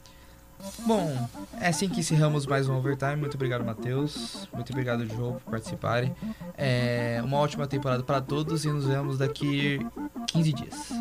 Bom, 0.86 1.30
é 1.60 1.67
assim 1.67 1.89
que 1.89 1.99
encerramos 1.99 2.45
mais 2.45 2.67
um 2.67 2.76
Overtime. 2.76 3.15
Muito 3.15 3.36
obrigado, 3.36 3.63
Matheus. 3.63 4.47
Muito 4.54 4.71
obrigado, 4.71 5.06
João, 5.06 5.34
por 5.34 5.52
participarem. 5.52 6.13
É 6.58 7.21
uma 7.23 7.38
ótima 7.38 7.67
temporada 7.67 8.04
para 8.04 8.21
todos 8.21 8.65
e 8.65 8.69
nos 8.69 8.86
vemos 8.86 9.17
daqui 9.17 9.80
15 10.28 10.54
dias. 10.54 10.93